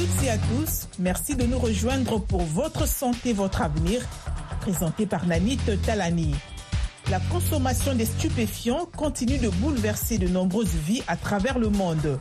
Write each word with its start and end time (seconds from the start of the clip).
toutes 0.00 0.24
et 0.24 0.30
à 0.30 0.38
tous, 0.38 0.88
merci 0.98 1.36
de 1.36 1.44
nous 1.44 1.58
rejoindre 1.58 2.20
pour 2.20 2.40
Votre 2.40 2.88
santé, 2.88 3.34
votre 3.34 3.60
avenir, 3.60 4.00
présenté 4.62 5.04
par 5.04 5.26
Nanit 5.26 5.58
Talani. 5.84 6.34
La 7.10 7.20
consommation 7.30 7.94
des 7.94 8.06
stupéfiants 8.06 8.86
continue 8.96 9.36
de 9.36 9.50
bouleverser 9.50 10.16
de 10.16 10.26
nombreuses 10.26 10.74
vies 10.86 11.02
à 11.06 11.18
travers 11.18 11.58
le 11.58 11.68
monde. 11.68 12.18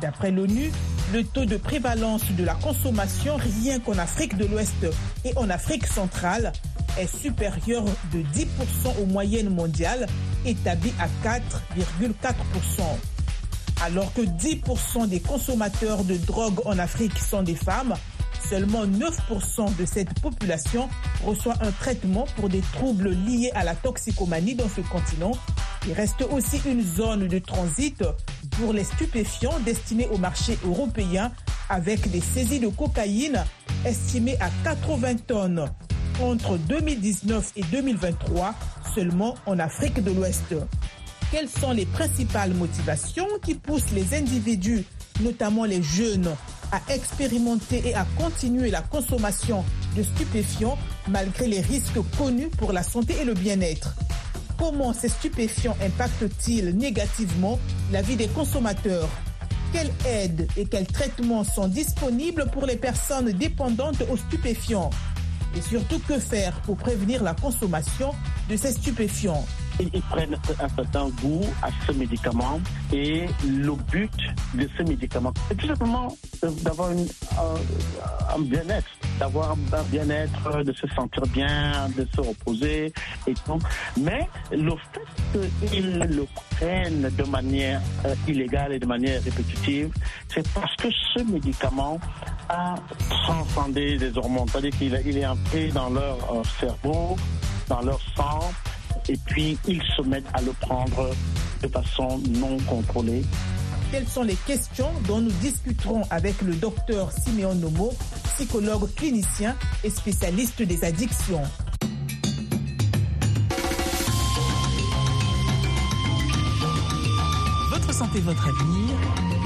D'après 0.00 0.30
l'ONU, 0.30 0.72
le 1.12 1.22
taux 1.22 1.44
de 1.44 1.58
prévalence 1.58 2.22
de 2.32 2.44
la 2.44 2.54
consommation 2.54 3.36
rien 3.36 3.78
qu'en 3.78 3.98
Afrique 3.98 4.38
de 4.38 4.46
l'Ouest 4.46 4.86
et 5.26 5.36
en 5.36 5.50
Afrique 5.50 5.86
centrale 5.86 6.54
est 6.98 7.14
supérieur 7.14 7.84
de 8.10 8.20
10% 8.20 9.02
aux 9.02 9.06
moyennes 9.06 9.50
mondiales 9.50 10.06
établies 10.46 10.94
à 10.98 11.08
4,4%. 11.28 13.17
Alors 13.84 14.12
que 14.12 14.22
10% 14.22 15.08
des 15.08 15.20
consommateurs 15.20 16.04
de 16.04 16.16
drogue 16.16 16.60
en 16.64 16.78
Afrique 16.78 17.16
sont 17.18 17.42
des 17.42 17.54
femmes, 17.54 17.94
seulement 18.48 18.84
9% 18.86 19.76
de 19.76 19.84
cette 19.84 20.18
population 20.20 20.88
reçoit 21.24 21.54
un 21.60 21.70
traitement 21.70 22.26
pour 22.36 22.48
des 22.48 22.60
troubles 22.72 23.10
liés 23.10 23.52
à 23.54 23.62
la 23.62 23.76
toxicomanie 23.76 24.56
dans 24.56 24.68
ce 24.68 24.80
continent. 24.80 25.32
Il 25.86 25.92
reste 25.92 26.22
aussi 26.22 26.60
une 26.66 26.82
zone 26.82 27.28
de 27.28 27.38
transit 27.38 28.02
pour 28.58 28.72
les 28.72 28.84
stupéfiants 28.84 29.58
destinés 29.64 30.08
au 30.08 30.18
marché 30.18 30.58
européen 30.64 31.30
avec 31.68 32.10
des 32.10 32.20
saisies 32.20 32.60
de 32.60 32.68
cocaïne 32.68 33.44
estimées 33.84 34.36
à 34.40 34.50
80 34.64 35.16
tonnes 35.26 35.66
entre 36.20 36.58
2019 36.58 37.52
et 37.56 37.62
2023 37.62 38.54
seulement 38.94 39.36
en 39.46 39.58
Afrique 39.58 40.02
de 40.02 40.10
l'Ouest. 40.10 40.54
Quelles 41.30 41.48
sont 41.48 41.72
les 41.72 41.84
principales 41.84 42.54
motivations 42.54 43.28
qui 43.42 43.54
poussent 43.54 43.92
les 43.92 44.16
individus, 44.16 44.84
notamment 45.20 45.66
les 45.66 45.82
jeunes, 45.82 46.34
à 46.72 46.80
expérimenter 46.92 47.82
et 47.84 47.94
à 47.94 48.06
continuer 48.16 48.70
la 48.70 48.80
consommation 48.80 49.62
de 49.94 50.02
stupéfiants 50.02 50.78
malgré 51.08 51.46
les 51.46 51.60
risques 51.60 52.00
connus 52.16 52.48
pour 52.48 52.72
la 52.72 52.82
santé 52.82 53.14
et 53.20 53.24
le 53.24 53.34
bien-être? 53.34 53.94
Comment 54.58 54.94
ces 54.94 55.10
stupéfiants 55.10 55.76
impactent-ils 55.84 56.70
négativement 56.70 57.60
la 57.92 58.00
vie 58.00 58.16
des 58.16 58.28
consommateurs? 58.28 59.08
Quelles 59.72 59.92
aides 60.06 60.48
et 60.56 60.64
quels 60.64 60.86
traitements 60.86 61.44
sont 61.44 61.68
disponibles 61.68 62.46
pour 62.52 62.64
les 62.64 62.76
personnes 62.76 63.32
dépendantes 63.32 64.02
aux 64.10 64.16
stupéfiants? 64.16 64.90
Et 65.54 65.60
surtout, 65.60 65.98
que 66.00 66.18
faire 66.18 66.58
pour 66.62 66.78
prévenir 66.78 67.22
la 67.22 67.34
consommation 67.34 68.14
de 68.48 68.56
ces 68.56 68.72
stupéfiants? 68.72 69.44
Ils 69.80 70.02
prennent 70.02 70.36
un 70.60 70.68
certain 70.68 71.08
goût 71.22 71.44
à 71.62 71.68
ce 71.86 71.92
médicament 71.92 72.60
et 72.92 73.26
le 73.46 73.72
but 73.90 74.10
de 74.54 74.68
ce 74.76 74.82
médicament, 74.82 75.32
c'est 75.48 75.56
tout 75.56 75.66
simplement 75.66 76.16
d'avoir 76.62 76.90
un, 76.90 78.40
bien-être, 78.40 78.88
d'avoir 79.18 79.52
un 79.52 79.82
bien-être, 79.90 80.62
de 80.62 80.72
se 80.72 80.86
sentir 80.88 81.22
bien, 81.32 81.88
de 81.96 82.06
se 82.14 82.20
reposer 82.20 82.92
et 83.26 83.34
tout. 83.34 83.58
Mais 84.00 84.28
le 84.52 84.72
fait 84.92 85.66
qu'ils 85.66 85.98
le 85.98 86.26
prennent 86.56 87.10
de 87.16 87.24
manière 87.24 87.80
euh, 88.04 88.14
illégale 88.26 88.72
et 88.72 88.78
de 88.78 88.86
manière 88.86 89.22
répétitive, 89.22 89.92
c'est 90.28 90.46
parce 90.52 90.74
que 90.76 90.88
ce 91.14 91.20
médicament 91.20 91.98
a 92.48 92.74
transcendé 93.08 93.98
les 93.98 94.16
hormones, 94.16 94.48
c'est-à-dire 94.48 94.76
qu'il 94.78 95.18
est 95.18 95.26
entré 95.26 95.68
dans 95.68 95.90
leur 95.90 96.16
euh, 96.32 96.42
cerveau, 96.60 97.16
dans 97.68 97.82
leur 97.82 98.00
sang, 98.16 98.40
et 99.08 99.16
puis 99.16 99.58
ils 99.66 99.82
se 99.96 100.02
mettent 100.02 100.28
à 100.34 100.40
le 100.42 100.52
prendre 100.52 101.10
de 101.62 101.68
façon 101.68 102.20
non 102.38 102.56
contrôlée. 102.66 103.22
Quelles 103.90 104.06
sont 104.06 104.22
les 104.22 104.36
questions 104.46 104.90
dont 105.06 105.20
nous 105.20 105.32
discuterons 105.40 106.02
avec 106.10 106.40
le 106.42 106.54
docteur 106.54 107.10
Siméon 107.10 107.54
Nomo, 107.54 107.92
psychologue 108.34 108.92
clinicien 108.94 109.56
et 109.82 109.90
spécialiste 109.90 110.62
des 110.62 110.84
addictions? 110.84 111.42
Votre 117.70 117.94
santé, 117.94 118.20
votre 118.20 118.46
avenir, 118.46 118.94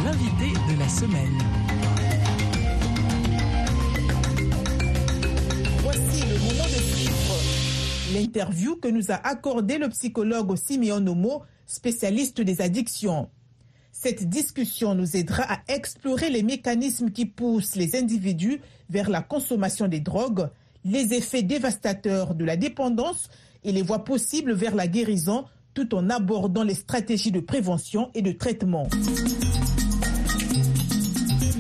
l'invité 0.05 0.73
de 0.73 0.79
la 0.79 0.89
semaine. 0.89 1.72
L'interview 8.13 8.77
que 8.77 8.89
nous 8.89 9.11
a 9.11 9.15
accordé 9.15 9.79
le 9.79 9.89
psychologue 9.89 10.57
Simeon 10.57 11.01
Nomo, 11.01 11.43
spécialiste 11.67 12.41
des 12.41 12.61
addictions. 12.61 13.29
Cette 13.91 14.29
discussion 14.29 14.95
nous 14.95 15.17
aidera 15.17 15.45
à 15.45 15.61
explorer 15.69 16.31
les 16.31 16.43
mécanismes 16.43 17.11
qui 17.11 17.27
poussent 17.27 17.77
les 17.77 17.97
individus 17.97 18.61
vers 18.91 19.11
la 19.11 19.23
consommation 19.23 19.89
des 19.89 20.01
drogues, 20.01 20.49
les 20.85 21.15
effets 21.15 21.43
dévastateurs 21.43 22.35
de 22.35 22.45
la 22.45 22.57
dépendance 22.57 23.31
et 23.65 23.73
les 23.73 23.83
voies 23.83 24.05
possibles 24.05 24.53
vers 24.53 24.75
la 24.75 24.87
guérison 24.87 25.45
tout 25.75 25.95
en 25.95 26.11
abordant 26.11 26.65
les 26.65 26.75
stratégies 26.75 27.33
de 27.33 27.41
prévention 27.41 28.11
et 28.15 28.23
de 28.23 28.33
traitement. 28.33 28.89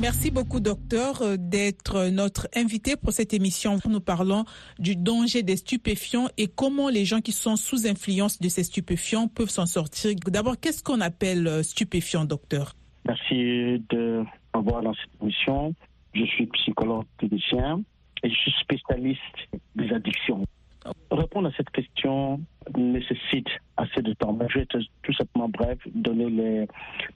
Merci 0.02 0.32
beaucoup, 0.32 0.58
docteur, 0.58 1.22
euh, 1.22 1.36
d'être 1.38 2.10
notre 2.10 2.48
invité 2.56 2.96
pour 2.96 3.12
cette 3.12 3.32
émission. 3.34 3.76
Nous 3.88 4.00
parlons 4.00 4.44
du 4.80 4.96
danger 4.96 5.44
des 5.44 5.56
stupéfiants 5.56 6.26
et 6.36 6.48
comment 6.48 6.88
les 6.88 7.04
gens 7.04 7.20
qui 7.20 7.30
sont 7.30 7.54
sous 7.54 7.86
influence 7.86 8.40
de 8.40 8.48
ces 8.48 8.64
stupéfiants 8.64 9.28
peuvent 9.28 9.48
s'en 9.48 9.64
sortir. 9.64 10.16
D'abord, 10.26 10.58
qu'est-ce 10.58 10.82
qu'on 10.82 11.00
appelle 11.00 11.46
euh, 11.46 11.62
stupéfiant, 11.62 12.24
docteur? 12.24 12.72
Merci 13.06 13.80
de 13.90 14.24
m'avoir 14.52 14.82
dans 14.82 14.92
cette 14.94 15.22
émission. 15.22 15.72
Je 16.14 16.24
suis 16.24 16.46
psychologue 16.46 17.04
clinicien 17.18 17.80
et 18.24 18.28
je 18.28 18.34
suis 18.34 18.54
spécialiste 18.60 19.20
des 19.76 19.88
addictions. 19.92 20.42
Répondre 21.12 21.46
à 21.46 21.52
cette 21.56 21.70
question 21.70 22.40
nécessite 22.76 23.46
assez 23.76 24.02
de 24.02 24.14
temps. 24.14 24.36
Je 24.48 24.58
vais 24.58 24.66
tout 24.66 25.12
simplement 25.12 25.48
bref 25.48 25.78
donner 25.94 26.66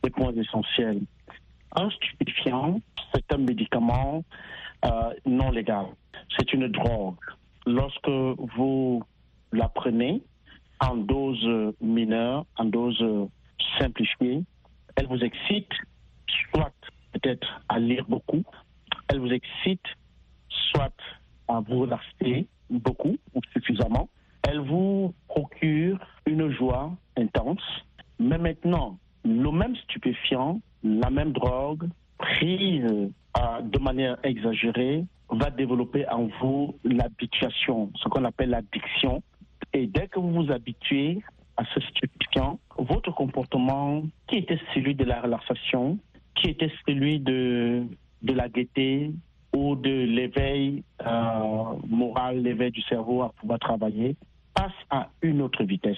les 0.04 0.10
points 0.10 0.32
essentiels. 0.34 1.00
Un 1.74 1.90
stupéfiant, 1.90 2.80
c'est 3.14 3.32
un 3.32 3.38
médicament 3.38 4.24
euh, 4.84 5.12
non 5.24 5.50
légal. 5.50 5.86
C'est 6.36 6.52
une 6.52 6.68
drogue. 6.68 7.16
Lorsque 7.66 8.08
vous 8.08 9.02
la 9.52 9.68
prenez 9.68 10.22
en 10.80 10.96
dose 10.96 11.74
mineure, 11.80 12.44
en 12.56 12.66
dose 12.66 13.02
simplifiée, 13.78 14.42
elle 14.96 15.06
vous 15.06 15.22
excite, 15.22 15.72
soit 16.50 16.72
peut-être 17.12 17.60
à 17.68 17.78
lire 17.78 18.04
beaucoup, 18.08 18.44
elle 19.08 19.20
vous 19.20 19.32
excite, 19.32 19.84
soit 20.48 20.94
à 21.48 21.60
vous 21.60 21.80
relaxer 21.80 22.46
beaucoup 22.70 23.16
ou 23.34 23.40
suffisamment. 23.52 24.08
Elle 24.48 24.60
vous 24.60 25.14
procure 25.28 25.98
une 26.26 26.50
joie 26.52 26.92
intense. 27.16 27.62
Mais 28.18 28.38
maintenant, 28.38 28.98
le 29.24 29.50
même 29.50 29.76
stupéfiant 29.76 30.60
la 30.86 31.10
même 31.10 31.32
drogue 31.32 31.88
prise 32.18 32.84
euh, 32.84 33.60
de 33.62 33.78
manière 33.78 34.16
exagérée 34.22 35.04
va 35.28 35.50
développer 35.50 36.08
en 36.08 36.28
vous 36.40 36.76
l'habituation, 36.84 37.90
ce 37.96 38.08
qu'on 38.08 38.24
appelle 38.24 38.50
l'addiction. 38.50 39.22
Et 39.72 39.86
dès 39.86 40.06
que 40.06 40.20
vous 40.20 40.30
vous 40.30 40.52
habituez 40.52 41.22
à 41.56 41.64
ce 41.74 41.80
stupéfiant, 41.80 42.58
votre 42.78 43.10
comportement, 43.12 44.02
qui 44.28 44.36
était 44.36 44.60
celui 44.74 44.94
de 44.94 45.04
la 45.04 45.20
relaxation, 45.20 45.98
qui 46.36 46.50
était 46.50 46.70
celui 46.86 47.18
de, 47.18 47.84
la 48.22 48.48
gaieté 48.48 49.10
ou 49.54 49.74
de 49.74 49.90
l'éveil 49.90 50.84
euh, 51.04 51.64
moral, 51.88 52.42
l'éveil 52.42 52.70
du 52.70 52.82
cerveau 52.82 53.22
à 53.22 53.30
pouvoir 53.30 53.58
travailler, 53.58 54.16
passe 54.54 54.72
à 54.90 55.08
une 55.22 55.42
autre 55.42 55.64
vitesse, 55.64 55.96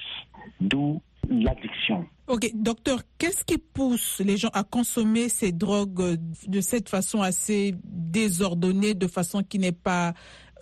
d'où 0.60 1.02
l'addiction. 1.28 2.06
Ok, 2.28 2.50
docteur, 2.54 2.98
qu'est-ce 3.18 3.42
qui 3.42 3.56
pousse 3.56 4.20
les 4.22 4.36
gens 4.36 4.50
à 4.52 4.62
consommer 4.62 5.30
ces 5.30 5.50
drogues 5.50 6.18
de 6.46 6.60
cette 6.60 6.90
façon 6.90 7.22
assez 7.22 7.74
désordonnée, 7.84 8.92
de 8.92 9.06
façon 9.06 9.42
qui 9.42 9.58
n'est 9.58 9.72
pas 9.72 10.12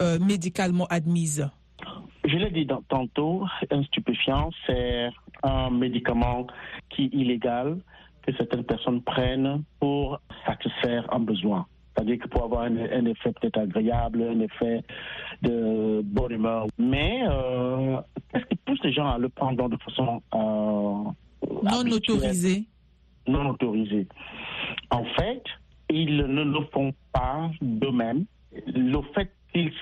euh, 0.00 0.20
médicalement 0.20 0.86
admise? 0.86 1.50
Je 2.24 2.36
l'ai 2.36 2.50
dit 2.52 2.68
tantôt, 2.88 3.46
un 3.68 3.82
stupéfiant, 3.82 4.50
c'est 4.64 5.08
un 5.42 5.70
médicament 5.70 6.46
qui 6.88 7.06
est 7.06 7.14
illégal 7.14 7.78
que 8.24 8.32
certaines 8.36 8.64
personnes 8.64 9.02
prennent 9.02 9.64
pour 9.80 10.20
satisfaire 10.46 11.12
un 11.12 11.18
besoin. 11.18 11.66
C'est-à-dire 11.96 12.18
que 12.18 12.28
pour 12.28 12.44
avoir 12.44 12.62
un, 12.62 13.06
effet 13.06 13.32
peut-être 13.32 13.58
agréable, 13.58 14.22
un 14.22 14.40
effet 14.40 14.82
de 15.42 16.02
bonne 16.04 16.32
humeur. 16.32 16.66
Mais 16.78 17.22
euh, 17.28 17.96
qu'est-ce 18.32 18.44
qui 18.46 18.56
pousse 18.56 18.82
les 18.84 18.92
gens 18.92 19.08
à 19.08 19.18
le 19.18 19.30
prendre 19.30 19.68
de 19.68 19.76
façon 19.78 20.22
euh, 20.34 20.75
non 21.62 21.90
autorisé. 21.90 22.64
Non 23.26 23.50
autorisé. 23.50 24.06
En 24.90 25.04
fait, 25.04 25.42
ils 25.90 26.16
ne 26.16 26.42
le 26.44 26.64
font 26.72 26.92
pas 27.12 27.50
d'eux-mêmes. 27.60 28.24
Le 28.66 29.00
fait 29.14 29.30
qu'ils 29.52 29.72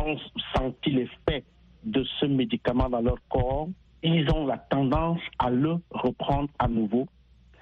ont 0.00 0.16
senti 0.54 0.90
l'effet 0.90 1.44
de 1.84 2.04
ce 2.20 2.26
médicament 2.26 2.88
dans 2.88 3.00
leur 3.00 3.18
corps, 3.28 3.68
ils 4.02 4.30
ont 4.30 4.46
la 4.46 4.58
tendance 4.58 5.20
à 5.38 5.50
le 5.50 5.76
reprendre 5.90 6.48
à 6.58 6.68
nouveau. 6.68 7.06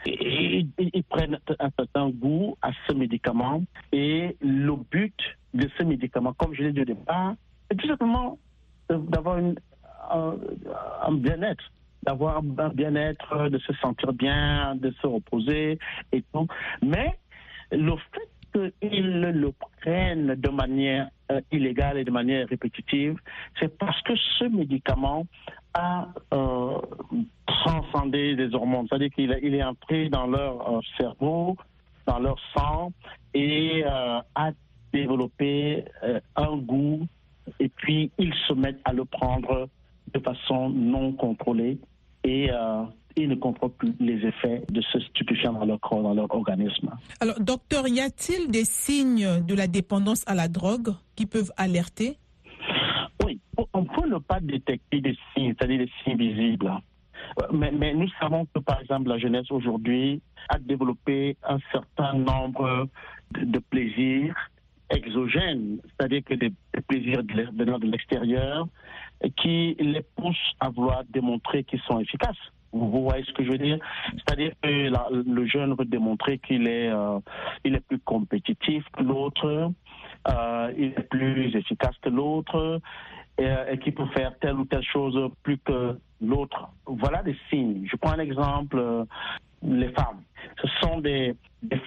ils, 0.06 0.66
prennent 1.08 1.38
un 1.60 1.70
certain 1.76 2.10
goût 2.10 2.56
à 2.62 2.70
ce 2.86 2.92
médicament 2.92 3.62
et 3.92 4.36
le 4.40 4.74
but 4.90 5.14
de 5.54 5.69
ce 5.78 5.84
médicament, 5.84 6.32
comme 6.32 6.54
je 6.54 6.62
l'ai 6.62 6.72
dit 6.72 6.80
au 6.80 6.84
départ, 6.84 7.34
c'est 7.70 7.76
tout 7.76 7.86
simplement 7.86 8.38
d'avoir 8.88 9.38
un, 9.38 9.54
un 11.02 11.12
bien-être 11.12 11.64
d'avoir 12.02 12.38
un 12.38 12.69
bien-être, 12.70 13.49
de 13.49 13.58
se 13.58 13.72
sentir 13.75 14.12
bien, 14.12 14.75
de 14.76 14.90
se 15.00 15.06
reposer 15.06 15.78
et 16.12 16.22
tout. 16.32 16.46
Mais 16.82 17.16
le 17.70 17.94
fait 17.96 18.28
qu'ils 18.82 19.20
le 19.20 19.52
prennent 19.81 20.34
de 20.34 20.49
manière 20.50 21.08
euh, 21.31 21.40
illégale 21.50 21.99
et 21.99 22.04
de 22.04 22.10
manière 22.10 22.46
répétitive, 22.49 23.16
c'est 23.58 23.76
parce 23.78 24.00
que 24.02 24.14
ce 24.38 24.44
médicament 24.44 25.26
a 25.75 26.08
euh, 26.34 26.78
transcendé 27.46 28.34
les 28.34 28.55
hormones, 28.55 28.87
c'est-à-dire 28.88 29.10
qu'il 29.10 29.38
il 29.43 29.55
est 29.55 29.64
entré 29.64 30.10
dans 30.10 30.26
leur 30.26 30.70
euh, 30.70 30.81
cerveau, 30.98 31.56
dans 32.06 32.19
leur 32.19 32.37
sang 32.55 32.93
et 33.32 33.84
a 33.87 34.50
développé 34.93 35.84
un 36.37 36.56
goût 36.56 37.06
et 37.60 37.69
puis 37.69 38.10
ils 38.19 38.34
se 38.46 38.52
mettent 38.52 38.81
à 38.84 38.93
le 38.93 39.05
prendre 39.05 39.69
de 40.12 40.20
façon 40.20 40.69
non 40.69 41.12
contrôlée 41.12 41.78
et 42.24 42.50
euh, 42.50 42.82
ils 43.16 43.28
ne 43.28 43.34
comprennent 43.34 43.70
plus 43.70 43.94
les 44.00 44.26
effets 44.26 44.62
de 44.70 44.80
ce 44.80 45.00
stupéfiant 45.00 45.52
dans 45.52 45.64
leur 45.64 45.80
corps, 45.80 46.02
dans 46.02 46.14
leur 46.14 46.34
organisme. 46.34 46.90
Alors, 47.20 47.38
docteur, 47.40 47.88
y 47.88 48.00
a-t-il 48.00 48.50
des 48.50 48.64
signes 48.64 49.44
de 49.46 49.54
la 49.54 49.66
dépendance 49.66 50.24
à 50.26 50.34
la 50.34 50.48
drogue 50.48 50.94
qui 51.16 51.26
peuvent 51.26 51.52
alerter? 51.56 52.16
Oui, 53.24 53.40
on 53.72 53.84
peut 53.84 54.08
ne 54.08 54.19
pas 54.19 54.40
détecter 54.40 55.00
des 55.00 55.16
signes, 55.34 55.54
c'est-à-dire 55.58 55.78
des 55.78 55.90
signes 56.04 56.16
visibles. 56.16 56.72
Mais, 57.52 57.70
mais, 57.70 57.94
nous 57.94 58.08
savons 58.20 58.46
que, 58.46 58.58
par 58.60 58.80
exemple, 58.80 59.08
la 59.08 59.19
jeunesse 59.19 59.50
aujourd'hui 59.50 60.20
a 60.48 60.58
développé 60.58 61.36
un 61.44 61.58
certain 61.70 62.14
nombre 62.14 62.88
de, 63.32 63.58
plaisirs 63.58 64.34
exogènes, 64.90 65.78
c'est-à-dire 65.84 66.22
que 66.24 66.34
des, 66.34 66.52
plaisirs 66.88 67.22
venant 67.54 67.78
de 67.78 67.86
l'extérieur, 67.86 68.69
qui 69.30 69.76
les 69.78 70.02
poussent 70.16 70.54
à 70.60 70.69
vouloir 70.69 71.04
démontrer 71.08 71.64
qu'ils 71.64 71.80
sont 71.82 71.98
efficaces. 72.00 72.36
Vous 72.72 73.02
voyez 73.02 73.24
ce 73.24 73.32
que 73.32 73.44
je 73.44 73.50
veux 73.50 73.58
dire? 73.58 73.78
C'est-à-dire 74.12 74.52
que 74.62 74.69
le 74.69 75.46
jeune 75.46 75.74
veut 75.74 75.84
démontrer 75.84 76.38
qu'il 76.38 76.66
est, 76.66 76.88
euh, 76.88 77.19
il 77.64 77.74
est 77.74 77.86
plus 77.86 77.98
compétitif 77.98 78.84
que 78.96 79.02
l'autre, 79.02 79.70
euh, 80.28 80.72
il 80.76 80.86
est 80.86 81.08
plus 81.08 81.54
efficace 81.54 81.94
que 82.00 82.08
l'autre, 82.08 82.80
et, 83.38 83.52
et 83.70 83.78
qu'il 83.78 83.94
peut 83.94 84.06
faire 84.14 84.32
telle 84.38 84.56
ou 84.56 84.64
telle 84.64 84.84
chose 84.84 85.30
plus 85.42 85.58
que 85.58 85.98
l'autre. 86.22 86.69
Voilà 86.86 87.22
des 87.22 87.36
signes. 87.50 87.86
Je 87.90 87.96
prends 87.96 88.12
un 88.12 88.20
exemple, 88.20 88.78
euh, 88.78 89.04
les 89.62 89.90
femmes. 89.90 90.22
Ce 90.62 90.69
sont 90.80 90.98
des 90.98 91.36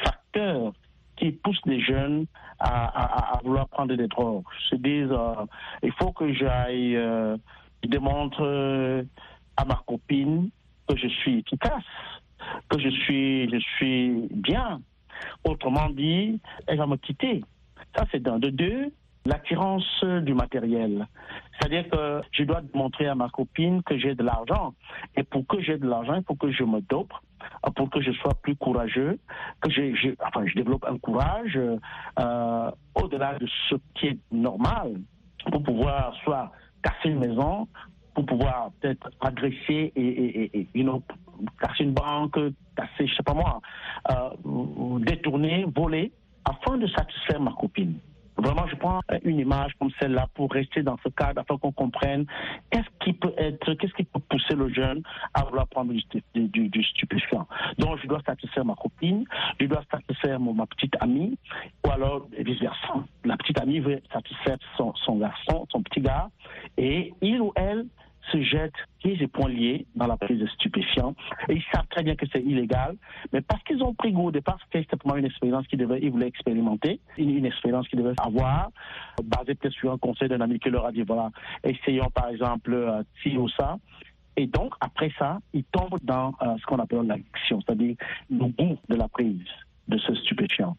facteurs 0.04 0.72
qui 1.18 1.32
poussent 1.32 1.66
les 1.66 1.82
jeunes 1.82 2.26
à, 2.60 3.40
vouloir 3.44 3.68
prendre 3.68 3.96
des 3.96 4.08
drogues. 4.08 4.44
Se 4.70 4.76
disent, 4.76 5.16
il 5.84 5.92
faut 5.94 6.12
que 6.12 6.34
j'aille, 6.34 6.96
euh, 6.96 7.38
démontre 7.88 8.42
euh, 8.42 9.04
à 9.58 9.66
ma 9.66 9.82
copine 9.86 10.50
que 10.88 10.96
je 10.96 11.08
suis 11.08 11.40
efficace, 11.40 11.84
que 12.70 12.80
je 12.80 12.90
suis, 12.90 13.50
je 13.50 13.60
suis 13.78 14.28
bien. 14.32 14.82
Autrement 15.44 15.90
dit, 15.90 16.40
elle 16.68 16.78
va 16.78 16.88
me 16.88 16.98
quitter. 16.98 17.44
Ça, 17.96 18.06
c'est 18.12 18.22
d'un. 18.22 18.40
De 18.40 18.50
deux, 18.50 18.92
l'attirance 19.26 20.04
du 20.22 20.34
matériel. 20.34 21.08
C'est-à-dire 21.54 21.90
que 21.90 22.22
je 22.32 22.44
dois 22.44 22.62
montrer 22.74 23.08
à 23.08 23.16
ma 23.16 23.30
copine 23.30 23.82
que 23.84 23.98
j'ai 23.98 24.14
de 24.14 24.24
l'argent. 24.24 24.74
Et 25.16 25.24
pour 25.24 25.46
que 25.48 25.62
j'ai 25.62 25.78
de 25.78 25.88
l'argent, 25.88 26.16
il 26.16 26.24
faut 26.24 26.36
que 26.36 26.52
je 26.52 26.64
me 26.64 26.82
dope, 26.82 27.14
pour 27.76 27.90
que 27.90 28.02
je 28.02 28.12
sois 28.12 28.34
plus 28.42 28.56
courageux, 28.56 29.20
que 29.62 29.70
je, 29.70 30.56
développe 30.56 30.86
un 30.88 30.98
courage 30.98 31.60
euh, 32.20 32.72
au-delà 32.96 33.38
de 33.40 33.48
ce 33.70 33.76
qui 33.96 34.08
est 34.08 34.20
normal 34.32 34.94
pour 35.52 35.64
pouvoir 35.64 36.14
soit 36.24 36.52
casser 36.82 37.10
une 37.10 37.20
maison, 37.20 37.68
pour 38.14 38.26
pouvoir 38.26 38.72
peut-être 38.80 39.10
agresser 39.22 39.92
et, 39.96 40.02
et, 40.02 40.60
et, 40.60 40.68
you 40.74 41.04
casser 41.60 41.84
une 41.84 41.94
banque, 41.94 42.40
casser, 42.76 43.08
je 43.08 43.16
sais 43.16 43.24
pas 43.24 43.34
moi, 43.34 43.60
euh, 44.12 45.00
détourner, 45.00 45.66
voler, 45.76 46.12
afin 46.46 46.78
de 46.78 46.88
satisfaire 46.88 47.42
ma 47.42 47.52
copine. 47.52 47.98
Vraiment, 48.38 48.68
je 48.68 48.76
prends 48.76 49.02
une 49.24 49.40
image 49.40 49.72
comme 49.80 49.92
celle-là 50.00 50.28
pour 50.34 50.52
rester 50.52 50.84
dans 50.84 50.98
ce 51.04 51.10
cadre 51.10 51.42
afin 51.42 51.58
qu'on 51.58 51.72
comprenne 51.72 52.26
qu'est-ce 52.70 52.90
qui 53.00 53.14
peut 53.14 53.34
être, 53.38 53.74
qu'est-ce 53.76 53.94
qui 53.94 54.04
peut 54.04 54.20
pousser 54.30 54.56
le 54.56 54.74
jeune 54.74 55.02
à 55.34 55.44
vouloir 55.44 55.68
prendre 55.68 55.94
du, 55.94 56.84
stupéfiant. 56.84 57.48
Donc, 57.78 58.00
je 58.02 58.08
dois 58.08 58.22
satisfaire 58.26 58.66
ma 58.66 58.76
copine, 58.76 59.26
je 59.60 59.66
dois 59.68 59.84
satisfaire 59.92 60.40
ma 60.40 60.66
petite 60.66 60.96
amie, 61.00 61.38
ou 61.86 61.92
alors 61.92 62.28
vice-versa. 62.38 62.96
La 63.24 63.38
petite 63.38 63.60
amie 63.60 63.80
veut 63.80 64.02
satisfaire 64.12 64.58
son, 64.78 64.94
son 64.96 65.18
garçon, 65.18 65.66
son 65.72 65.82
petit 65.82 66.02
gars, 66.02 66.30
et 66.78 67.14
il 67.22 67.42
ou 67.42 67.54
elle 67.56 67.86
se 68.32 68.42
jettent 68.42 68.74
pieds 69.00 69.18
et 69.22 69.28
poings 69.28 69.50
liés 69.50 69.86
dans 69.96 70.08
la 70.08 70.18
prise 70.18 70.40
de 70.40 70.48
stupéfiants. 70.48 71.16
Et 71.50 71.56
ils 71.56 71.64
savent 71.74 71.88
très 71.90 72.04
bien 72.04 72.16
que 72.16 72.26
c'est 72.32 72.42
illégal, 72.42 72.96
mais 73.34 73.42
parce 73.42 73.64
qu'ils 73.64 73.84
ont 73.84 73.94
pris 73.94 74.12
goût 74.12 74.28
au 74.28 74.32
départ, 74.32 74.58
c'était 74.64 74.88
simplement 74.90 75.16
une 75.16 75.26
expérience 75.26 75.68
qu'ils 75.68 75.86
voulaient 75.86 76.28
expérimenter, 76.28 77.00
une, 77.18 77.46
expérience 77.46 77.88
qu'ils 77.88 78.00
devaient 78.00 78.16
avoir, 78.18 78.70
basée 79.24 79.56
peut-être 79.56 79.74
sur 79.74 79.92
un 79.92 79.98
conseil 79.98 80.30
d'un 80.30 80.42
ami 80.42 80.60
qui 80.60 80.70
leur 80.70 80.86
a 80.86 80.92
dit, 80.92 81.04
voilà, 81.04 81.30
essayons 81.64 82.10
par 82.14 82.30
exemple 82.30 82.74
euh, 82.74 83.04
ci 83.22 83.38
ou 83.38 83.48
ça. 83.50 83.78
Et 84.38 84.48
donc, 84.48 84.74
après 84.82 85.12
ça, 85.18 85.40
ils 85.54 85.64
tombent 85.66 86.00
dans 86.04 86.34
euh, 86.42 86.58
ce 86.60 86.66
qu'on 86.66 86.80
appelle 86.80 87.04
l'addiction, 87.04 87.62
c'est-à-dire 87.62 87.96
le 88.30 88.46
goût 88.48 88.78
de 88.90 88.96
la 88.96 89.08
prise 89.08 89.40
de 89.88 89.98
ce 89.98 90.14
stupéfiant. 90.16 90.76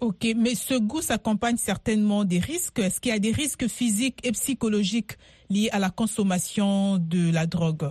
Ok, 0.00 0.26
mais 0.34 0.54
ce 0.54 0.78
goût 0.78 1.02
s'accompagne 1.02 1.56
certainement 1.56 2.24
des 2.24 2.38
risques. 2.38 2.78
Est-ce 2.78 3.00
qu'il 3.00 3.12
y 3.12 3.14
a 3.14 3.18
des 3.18 3.32
risques 3.32 3.68
physiques 3.68 4.26
et 4.26 4.32
psychologiques 4.32 5.12
liés 5.50 5.68
à 5.72 5.78
la 5.78 5.90
consommation 5.90 6.96
de 6.96 7.32
la 7.32 7.46
drogue? 7.46 7.90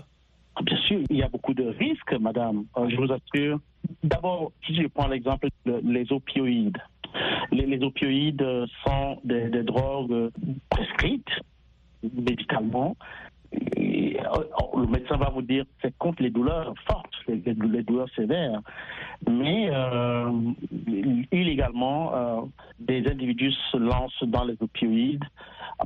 Bien 0.64 0.78
sûr, 0.88 1.02
il 1.10 1.18
y 1.18 1.24
a 1.24 1.30
beaucoup 1.30 1.54
de 1.54 1.66
risques, 1.66 2.14
madame. 2.20 2.66
Euh, 2.78 2.90
je 2.90 2.96
vous 2.96 3.12
assure. 3.14 3.60
D'abord, 4.04 4.52
si 4.66 4.76
je 4.76 4.88
prends 4.88 5.08
l'exemple 5.08 5.50
des 5.66 6.12
opioïdes. 6.12 6.78
Les, 7.52 7.82
opioïdes 7.84 8.46
sont 8.84 9.20
des, 9.24 9.50
des 9.50 9.64
drogues 9.64 10.32
prescrites 10.70 11.30
médicalement 12.04 12.96
le 14.80 14.88
médecin 14.88 15.18
va 15.18 15.30
vous 15.30 15.42
dire 15.42 15.66
c'est 15.82 15.96
contre 15.98 16.22
les 16.22 16.30
douleurs 16.30 16.74
fortes, 16.88 17.09
les, 17.28 17.84
douleurs 17.84 18.10
sévères. 18.16 18.62
Mais 19.30 19.70
euh, 19.72 20.32
illégalement, 21.32 22.16
euh, 22.16 22.42
des 22.80 23.06
individus 23.10 23.54
se 23.72 23.78
lancent 23.78 24.24
dans 24.24 24.44
les 24.46 24.58
opioïdes 24.62 25.24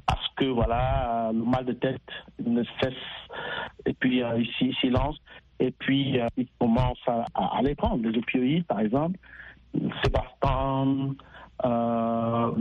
parce 0.08 0.28
que 0.36 0.46
voilà, 0.46 1.32
le 1.34 1.44
mal 1.44 1.66
de 1.66 1.74
tête 1.74 2.02
ne 2.44 2.64
cesse 2.82 2.94
et 3.86 3.94
puis 3.94 4.24
euh, 4.24 4.40
ils 4.40 4.74
s'y 4.76 4.90
lancent 4.90 5.22
et 5.60 5.72
puis 5.72 6.20
ils 6.38 6.48
commencent 6.60 7.08
à, 7.08 7.26
à, 7.36 7.62
les 7.62 7.76
prendre. 7.76 8.08
Les 8.08 8.18
opioïdes, 8.18 8.66
par 8.66 8.80
exemple, 8.80 9.18
Sébastien, 10.04 11.16
euh, 11.66 12.52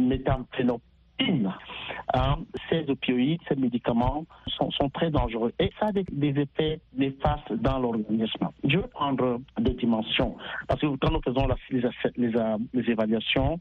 Hein, 2.14 2.38
ces 2.68 2.88
opioïdes, 2.90 3.40
ces 3.48 3.54
médicaments 3.54 4.24
sont, 4.48 4.70
très 4.92 5.10
dangereux 5.10 5.52
et 5.58 5.70
ça 5.78 5.86
a 5.86 5.92
des, 5.92 6.04
effets 6.40 6.80
néfastes 6.94 7.52
dans 7.52 7.78
l'organisme. 7.78 8.48
Je 8.64 8.78
vais 8.78 8.88
prendre 8.88 9.40
des 9.58 9.74
dimensions 9.74 10.36
parce 10.68 10.80
que 10.80 10.86
quand 10.96 11.10
nous 11.10 11.22
faisons 11.22 11.46
les, 11.70 12.90
évaluations 12.90 13.60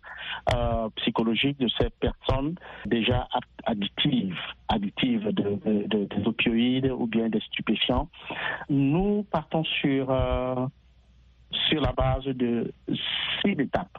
euh, 0.54 0.90
psychologiques 0.98 1.60
de 1.60 1.70
ces 1.80 1.90
personnes 1.90 2.56
déjà 2.86 3.28
addictives, 3.66 4.38
addictives 4.68 5.30
de, 5.30 5.88
des 5.88 6.28
opioïdes 6.28 6.92
ou 6.92 7.08
bien 7.08 7.30
des 7.30 7.42
stupéfiants, 7.42 8.10
nous 8.70 9.24
partons 9.32 9.64
sur, 9.64 10.10
euh, 10.10 10.68
sur 11.70 11.82
la 11.82 11.94
base 11.94 12.26
de 12.26 12.74
six 13.42 13.52
étapes 13.52 13.98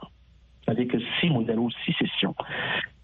c'est-à-dire 0.64 0.88
que 0.88 0.98
six 1.20 1.28
modèles 1.28 1.58
ou 1.58 1.70
six 1.84 1.92
sessions. 1.94 2.34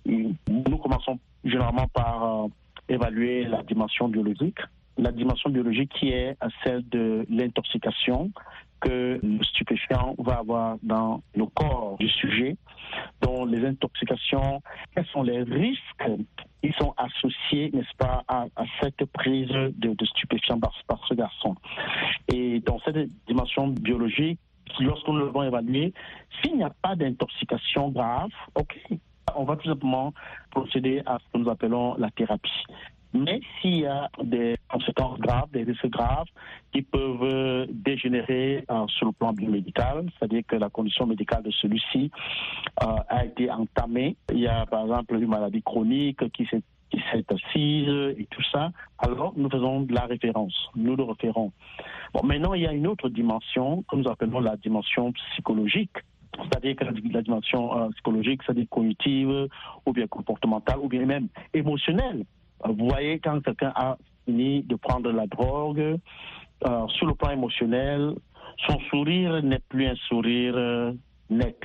Nous 0.09 0.79
commençons 0.79 1.19
généralement 1.45 1.87
par 1.89 2.45
euh, 2.45 2.49
évaluer 2.89 3.45
la 3.45 3.63
dimension 3.63 4.09
biologique. 4.09 4.59
La 4.97 5.13
dimension 5.13 5.51
biologique 5.51 5.93
qui 5.93 6.11
est 6.11 6.37
celle 6.65 6.89
de 6.89 7.25
l'intoxication 7.29 8.33
que 8.81 9.21
le 9.23 9.45
stupéfiant 9.45 10.15
va 10.19 10.39
avoir 10.39 10.77
dans 10.83 11.23
le 11.35 11.47
corps 11.47 11.97
du 11.99 12.09
sujet. 12.09 12.57
dont 13.21 13.45
les 13.45 13.65
intoxications, 13.67 14.63
quels 14.95 15.07
sont 15.07 15.23
les 15.23 15.43
risques 15.43 16.11
qui 16.63 16.73
sont 16.79 16.95
associés, 16.97 17.71
n'est-ce 17.73 17.97
pas, 17.97 18.25
à, 18.29 18.47
cette 18.81 19.05
prise 19.13 19.49
de, 19.49 19.95
de 19.95 20.07
stupéfiants 20.07 20.59
par, 20.59 20.73
par, 20.87 21.07
ce 21.07 21.15
garçon. 21.15 21.55
Et 22.33 22.61
dans 22.61 22.81
cette 22.81 23.09
dimension 23.27 23.69
biologique, 23.69 24.39
lorsque 24.81 25.07
nous 25.07 25.19
l'avons 25.19 25.43
évalué, 25.43 25.93
s'il 26.41 26.57
n'y 26.57 26.65
a 26.65 26.73
pas 26.83 26.97
d'intoxication 26.97 27.91
grave, 27.91 28.31
ok, 28.55 28.79
on 29.37 29.45
va 29.45 29.57
tout 29.57 29.69
simplement 29.69 30.13
procéder 30.51 31.03
à 31.07 31.19
ce 31.19 31.33
que 31.33 31.43
nous 31.43 31.51
appelons 31.51 31.95
la 31.97 32.11
thérapie. 32.11 32.65
Mais 33.15 33.41
s'il 33.61 33.79
y 33.79 33.87
a 33.87 34.11
des 34.23 34.57
conséquences 34.69 35.19
graves, 35.19 35.51
des 35.51 35.63
risques 35.63 35.89
graves 35.89 36.27
qui 36.73 36.83
peuvent 36.83 37.23
euh, 37.23 37.67
dégénérer 37.71 38.65
euh, 38.71 38.87
sur 38.89 39.07
le 39.07 39.13
plan 39.13 39.33
biomédical, 39.33 40.07
c'est-à-dire 40.19 40.43
que 40.47 40.57
la 40.57 40.69
condition 40.69 41.07
médicale 41.07 41.43
de 41.43 41.51
celui-ci 41.51 42.11
euh, 42.83 42.87
a 43.09 43.25
été 43.25 43.51
entamée. 43.51 44.17
Il 44.31 44.41
y 44.41 44.47
a 44.47 44.67
par 44.67 44.83
exemple 44.83 45.15
une 45.15 45.29
maladie 45.29 45.63
chronique 45.63 46.31
qui 46.33 46.47
s'est 46.47 46.63
qui 46.91 47.03
s'est 47.13 47.25
assise 47.29 48.17
et 48.17 48.27
tout 48.31 48.43
ça, 48.51 48.71
alors 48.99 49.35
nous 49.37 49.51
faisons 49.51 49.83
de 49.83 49.93
la 49.93 50.07
référence, 50.07 50.55
nous 50.75 50.97
le 50.97 51.03
référons. 51.03 51.53
Bon, 52.15 52.23
maintenant, 52.25 52.55
il 52.55 52.63
y 52.63 52.67
a 52.67 52.73
une 52.73 52.87
autre 52.87 53.11
dimension 53.11 53.85
que 53.91 53.97
nous 53.97 54.09
appelons 54.09 54.41
la 54.41 54.57
dimension 54.57 55.13
psychologique. 55.13 55.93
C'est-à-dire 56.51 56.77
que 56.77 56.85
la, 56.85 57.23
dimension 57.23 57.91
psychologique, 57.93 58.43
c'est-à-dire 58.45 58.67
cognitive, 58.71 59.49
ou 59.87 59.93
bien 59.93 60.07
comportementale, 60.07 60.79
ou 60.81 60.89
bien 60.89 61.05
même 61.05 61.29
émotionnelle. 61.53 62.25
Vous 62.65 62.89
voyez, 62.89 63.19
quand 63.19 63.41
quelqu'un 63.41 63.73
a 63.75 63.97
fini 64.25 64.63
de 64.63 64.75
prendre 64.77 65.11
la 65.13 65.27
drogue, 65.27 65.99
euh, 66.67 66.89
sur 66.89 67.07
le 67.07 67.15
plan 67.15 67.31
émotionnel, 67.31 68.15
son 68.67 68.81
sourire 68.91 69.43
n'est 69.45 69.61
plus 69.69 69.87
un 69.87 69.95
sourire 70.09 70.55
euh, 70.57 70.93
net. 71.31 71.61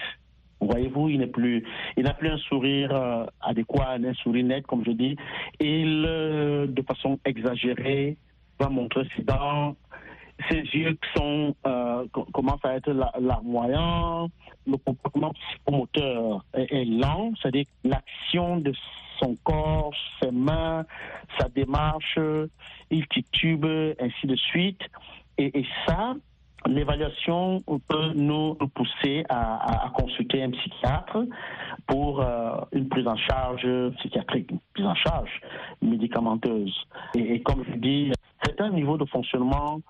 Voyez-vous, 0.62 1.10
il 1.10 1.18
n'est 1.20 1.28
plus, 1.28 1.66
il 1.98 2.04
n'a 2.04 2.13
plus 2.13 2.30
un 2.30 2.38
sourire 2.38 2.92
euh, 2.94 3.25
adéquat, 3.42 3.94
un 3.94 4.13
sourire 4.13 4.46
net, 4.46 4.68
comme 4.68 4.86
je 4.86 4.92
dis. 4.92 5.16
Il, 5.60 6.04
de 6.04 6.82
façon 6.88 7.20
exagérée, 7.25 8.18
va 8.60 8.70
montrer 8.70 9.08
ses 9.16 9.24
dents, 9.24 9.75
ses 10.50 10.62
yeux 10.62 10.98
sont, 11.16 11.56
commencent 12.34 12.66
à 12.66 12.75
être 12.75 12.92
larmoyants, 13.20 14.30
le 14.66 14.78
comportement 14.78 15.32
psychomoteur 15.34 16.46
est, 16.54 16.86
lent, 16.86 17.34
c'est-à-dire 17.42 17.66
l'action 17.84 18.58
de 18.58 18.74
son 19.20 19.36
corps, 19.44 19.92
ses 20.22 20.32
mains, 20.32 20.86
sa 21.40 21.50
démarche, 21.50 22.20
il 22.90 23.08
titube, 23.08 23.66
ainsi 24.00 24.28
de 24.28 24.36
suite. 24.36 24.82
Et, 25.38 25.66
ça, 25.88 26.16
l'évaluation 26.68 27.63
peut 27.88 28.13
nous 28.13 28.56
pousser 28.75 29.24
à, 29.30 29.92
consulter 29.96 30.44
un 30.44 30.52
psychiatre 30.52 31.25
pour 31.88 32.22
euh, 32.22 32.56
une 32.72 32.88
prise 32.88 33.08
en 33.08 33.18
charge 33.18 33.68
psychiatrique, 33.98 34.52
une 34.52 34.60
prise 34.74 34.86
en 34.86 34.96
charge 34.96 35.42
médicamenteuse. 35.82 36.74
Et 37.16 37.42
comme 37.42 37.63
je 37.70 37.75
dis, 37.78 38.12
c'est 38.44 38.62
un 38.62 38.70
niveau 38.70 38.98
de 38.98 39.06
fonctionnement 39.06 39.82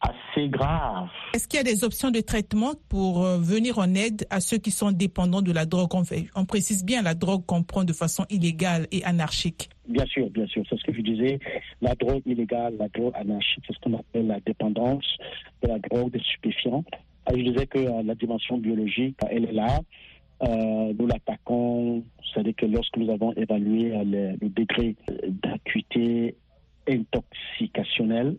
assez 0.00 0.48
grave. 0.48 1.08
Est-ce 1.34 1.46
qu'il 1.46 1.58
y 1.58 1.60
a 1.60 1.64
des 1.64 1.84
options 1.84 2.10
de 2.10 2.20
traitement 2.20 2.72
pour 2.88 3.24
euh, 3.24 3.38
venir 3.38 3.78
en 3.78 3.94
aide 3.94 4.26
à 4.30 4.40
ceux 4.40 4.58
qui 4.58 4.70
sont 4.70 4.92
dépendants 4.92 5.42
de 5.42 5.52
la 5.52 5.66
drogue? 5.66 5.94
On, 5.94 6.04
fait, 6.04 6.26
on 6.34 6.44
précise 6.46 6.84
bien 6.84 7.02
la 7.02 7.14
drogue 7.14 7.44
qu'on 7.46 7.62
prend 7.62 7.84
de 7.84 7.92
façon 7.92 8.24
illégale 8.30 8.86
et 8.92 9.04
anarchique. 9.04 9.68
Bien 9.88 10.06
sûr, 10.06 10.30
bien 10.30 10.46
sûr, 10.46 10.62
c'est 10.68 10.78
ce 10.78 10.84
que 10.84 10.94
je 10.94 11.02
disais. 11.02 11.38
La 11.82 11.94
drogue 11.94 12.22
illégale, 12.24 12.76
la 12.78 12.88
drogue 12.88 13.12
anarchique, 13.14 13.64
c'est 13.66 13.74
ce 13.74 13.80
qu'on 13.80 13.94
appelle 13.98 14.26
la 14.26 14.40
dépendance 14.40 15.04
de 15.62 15.68
la 15.68 15.78
drogue, 15.78 16.12
des 16.12 16.20
stupéfiants. 16.20 16.84
Je 17.30 17.42
disais 17.42 17.66
que 17.66 17.78
euh, 17.78 18.02
la 18.02 18.14
dimension 18.14 18.58
biologique, 18.58 19.16
elle 19.28 19.44
est 19.44 19.52
là. 19.52 19.80
Euh, 20.42 20.94
nous 20.98 21.06
l'attaquons, 21.06 22.02
c'est-à-dire 22.32 22.54
que 22.56 22.64
lorsque 22.64 22.96
nous 22.96 23.10
avons 23.10 23.34
évalué 23.34 23.90
le, 24.04 24.36
le 24.40 24.48
degré 24.48 24.96
d'acuité 25.28 26.34
intoxicationnelle, 26.88 28.36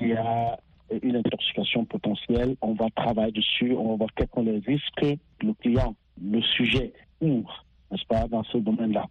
il 0.00 0.08
y 0.08 0.12
a 0.12 0.58
une 1.02 1.16
intoxication 1.16 1.84
potentielle, 1.84 2.56
on 2.60 2.74
va 2.74 2.88
travailler 2.94 3.32
dessus, 3.32 3.74
on 3.76 3.90
va 3.90 3.96
voir 3.96 4.10
quels 4.14 4.28
sont 4.34 4.42
les 4.42 4.58
risques 4.58 5.18
le 5.42 5.52
client, 5.54 5.94
le 6.22 6.40
sujet 6.42 6.92
ouvre, 7.20 7.64
n'est-ce 7.90 8.04
pas, 8.06 8.26
dans 8.28 8.44
ce 8.44 8.58
domaine-là. 8.58 9.06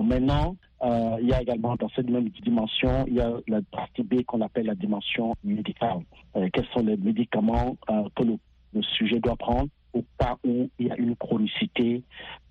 maintenant, 0.00 0.56
euh, 0.82 1.16
il 1.20 1.28
y 1.28 1.32
a 1.32 1.40
également 1.40 1.76
dans 1.76 1.88
cette 1.90 2.10
même 2.10 2.28
dimension, 2.28 3.04
il 3.06 3.14
y 3.14 3.20
a 3.20 3.32
la 3.48 3.62
partie 3.62 4.02
B 4.02 4.22
qu'on 4.24 4.40
appelle 4.42 4.66
la 4.66 4.74
dimension 4.74 5.34
médicale. 5.42 6.00
Euh, 6.36 6.48
quels 6.52 6.66
sont 6.74 6.80
les 6.84 6.96
médicaments 6.96 7.76
euh, 7.90 8.08
que 8.14 8.24
le, 8.24 8.38
sujet 8.82 9.20
doit 9.20 9.36
prendre 9.36 9.68
au 9.92 10.04
cas 10.18 10.36
où 10.44 10.68
il 10.80 10.88
y 10.88 10.90
a 10.90 10.96
une 10.96 11.14
chronicité, 11.14 12.02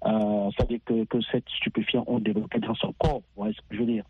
c'est-à-dire 0.02 0.80
que, 0.86 1.04
que 1.04 1.18
cette 1.30 1.48
stupéfiant 1.50 2.06
ont 2.08 2.20
développé 2.20 2.60
dans 2.60 2.76
son 2.76 2.94
corps, 2.94 3.18
vous 3.20 3.44
voyez 3.44 3.54
ce 3.54 3.60
que 3.68 3.76
je 3.76 3.80
veux 3.82 3.86
dire. 3.86 4.06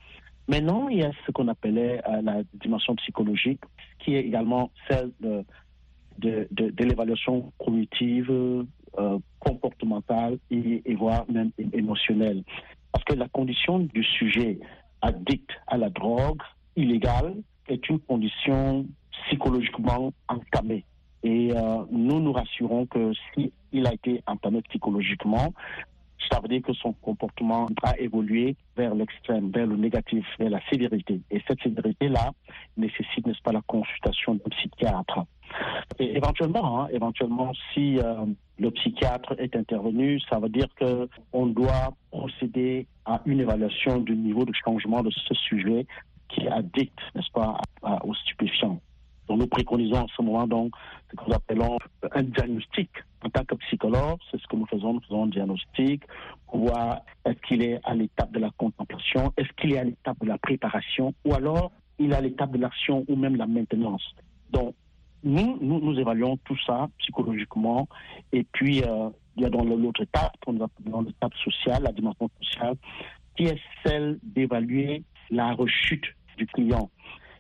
Maintenant, 0.48 0.90
il 0.90 1.00
y 1.00 1.04
a 1.04 1.12
ce 1.26 1.32
qu'on 1.32 1.48
appelait 1.48 2.04
la 2.22 2.44
dimension 2.54 2.96
psychologique, 2.98 3.62
qui 4.04 4.16
est 4.16 4.22
également 4.22 4.72
celle 4.90 5.12
de, 5.20 5.44
de, 6.20 6.48
de, 6.52 6.84
l'évaluation 6.84 7.52
cognitive, 7.58 8.30
euh, 8.30 9.20
comportementale 9.40 10.38
et, 10.52 10.96
voire 10.96 11.26
même 11.30 11.52
émotionnelle. 11.74 12.44
Parce 12.92 13.04
que 13.06 13.14
la 13.14 13.28
condition 13.28 13.80
du 13.80 14.04
sujet 14.04 14.60
addict 15.02 15.50
à 15.68 15.78
la 15.78 15.90
drogue 15.90 16.42
illégale 16.76 17.36
est 17.68 17.90
une 17.90 18.00
condition 18.00 18.86
psychologiquement 19.26 20.14
entamée. 20.28 20.86
Et 21.24 21.52
euh, 21.56 21.84
nous 21.92 22.20
nous 22.20 22.34
rassurons 22.34 22.86
que 22.86 23.14
s'il 23.34 23.88
a 23.88 23.94
été 23.94 24.22
entamé 24.28 24.62
psychologiquement, 24.64 25.54
ça 26.32 26.40
veut 26.40 26.48
dire 26.48 26.62
que 26.62 26.74
son 26.74 26.94
comportement 26.94 27.68
a 27.84 27.98
évolué 28.00 28.56
vers 28.76 28.96
l'extrême, 28.96 29.52
vers 29.52 29.68
le 29.68 29.78
négatif, 29.78 30.26
vers 30.40 30.50
la 30.50 30.60
sévérité. 30.70 31.22
Et 31.32 31.42
cette 31.48 31.62
sévérité-là 31.62 32.32
nécessite, 32.78 33.26
n'est-ce 33.26 33.42
pas, 33.42 33.52
la 33.52 33.62
consultation 33.62 34.36
d'un 34.36 34.50
psychiatre. 34.50 35.26
Et 36.00 36.16
éventuellement, 36.18 36.82
hein, 36.82 36.88
éventuellement, 36.92 37.52
si 37.74 38.00
euh, 38.00 38.26
le 38.58 38.72
psychiatre 38.72 39.36
est 39.38 39.56
intervenu, 39.56 40.20
ça 40.30 40.40
veut 40.40 40.50
dire 40.50 40.68
que 40.76 41.08
on 41.32 41.48
doit 41.48 41.94
procéder 42.12 42.88
à 43.06 43.22
une 43.26 43.40
évaluation 43.40 44.00
du 44.00 44.16
niveau 44.16 44.46
de 44.46 44.54
changement 44.54 45.04
de 45.04 45.12
ce 45.12 45.34
sujet 45.34 45.86
qui 46.30 46.46
est 46.46 46.50
addict, 46.50 46.98
n'est-ce 47.16 47.32
pas, 47.32 47.58
aux 48.04 48.16
stupéfiants. 48.16 48.80
Donc 49.28 49.40
nous 49.40 49.48
préconisons 49.48 49.98
en 49.98 50.08
ce 50.08 50.22
moment 50.22 50.48
donc 50.48 50.74
ce 51.12 51.16
que 51.16 51.24
nous 51.28 51.34
appelons 51.34 51.78
un 52.12 52.24
diagnostic. 52.24 52.90
En 53.26 53.30
tant 53.30 53.46
que 53.46 53.56
psychologue, 53.56 54.20
c'est 54.30 54.42
ce 54.42 54.48
que 54.48 54.56
nous 54.56 54.66
faisons. 54.66 54.94
Nous 54.94 55.02
faisons 55.02 55.24
un 55.24 55.28
diagnostic 55.28 56.04
pour 56.48 56.68
voir 56.68 57.00
est-ce 57.26 57.40
qu'il 57.48 57.64
est 57.64 57.80
à 57.84 57.94
l'étape 57.94 58.32
de 58.32 58.40
la 58.40 58.50
contemplation, 58.58 59.32
est-ce 59.38 59.50
qu'il 59.58 59.74
est 59.74 59.80
à 59.80 59.84
l'étape 59.86 60.20
de 60.20 60.28
la 60.28 60.38
préparation, 60.38 61.14
ou 61.26 61.34
alors 61.34 61.72
il 62.00 62.12
est 62.12 62.16
à 62.16 62.22
l'étape 62.22 62.52
de 62.52 62.58
l'action 62.58 63.06
ou 63.08 63.16
même 63.16 63.36
la 63.36 63.48
maintenance. 63.48 64.04
Donc 64.52 64.76
nous, 65.24 65.58
nous, 65.62 65.98
évaluons 65.98 66.38
tout 66.44 66.58
ça 66.66 66.90
psychologiquement. 67.00 67.88
Et 68.34 68.44
puis, 68.44 68.84
euh, 68.84 69.10
il 69.38 69.44
y 69.44 69.46
a 69.46 69.50
dans 69.50 69.64
l'autre 69.64 70.04
étape, 70.04 70.36
dans 70.46 71.02
l'étape 71.02 71.34
sociale, 71.36 71.84
la 71.84 71.92
dimension 71.92 72.30
sociale, 72.42 72.76
qui 73.36 73.46
est 73.46 73.60
celle 73.86 74.20
d'évaluer 74.22 75.04
la 75.32 75.54
rechute 75.54 76.06
du 76.38 76.46
client. 76.48 76.90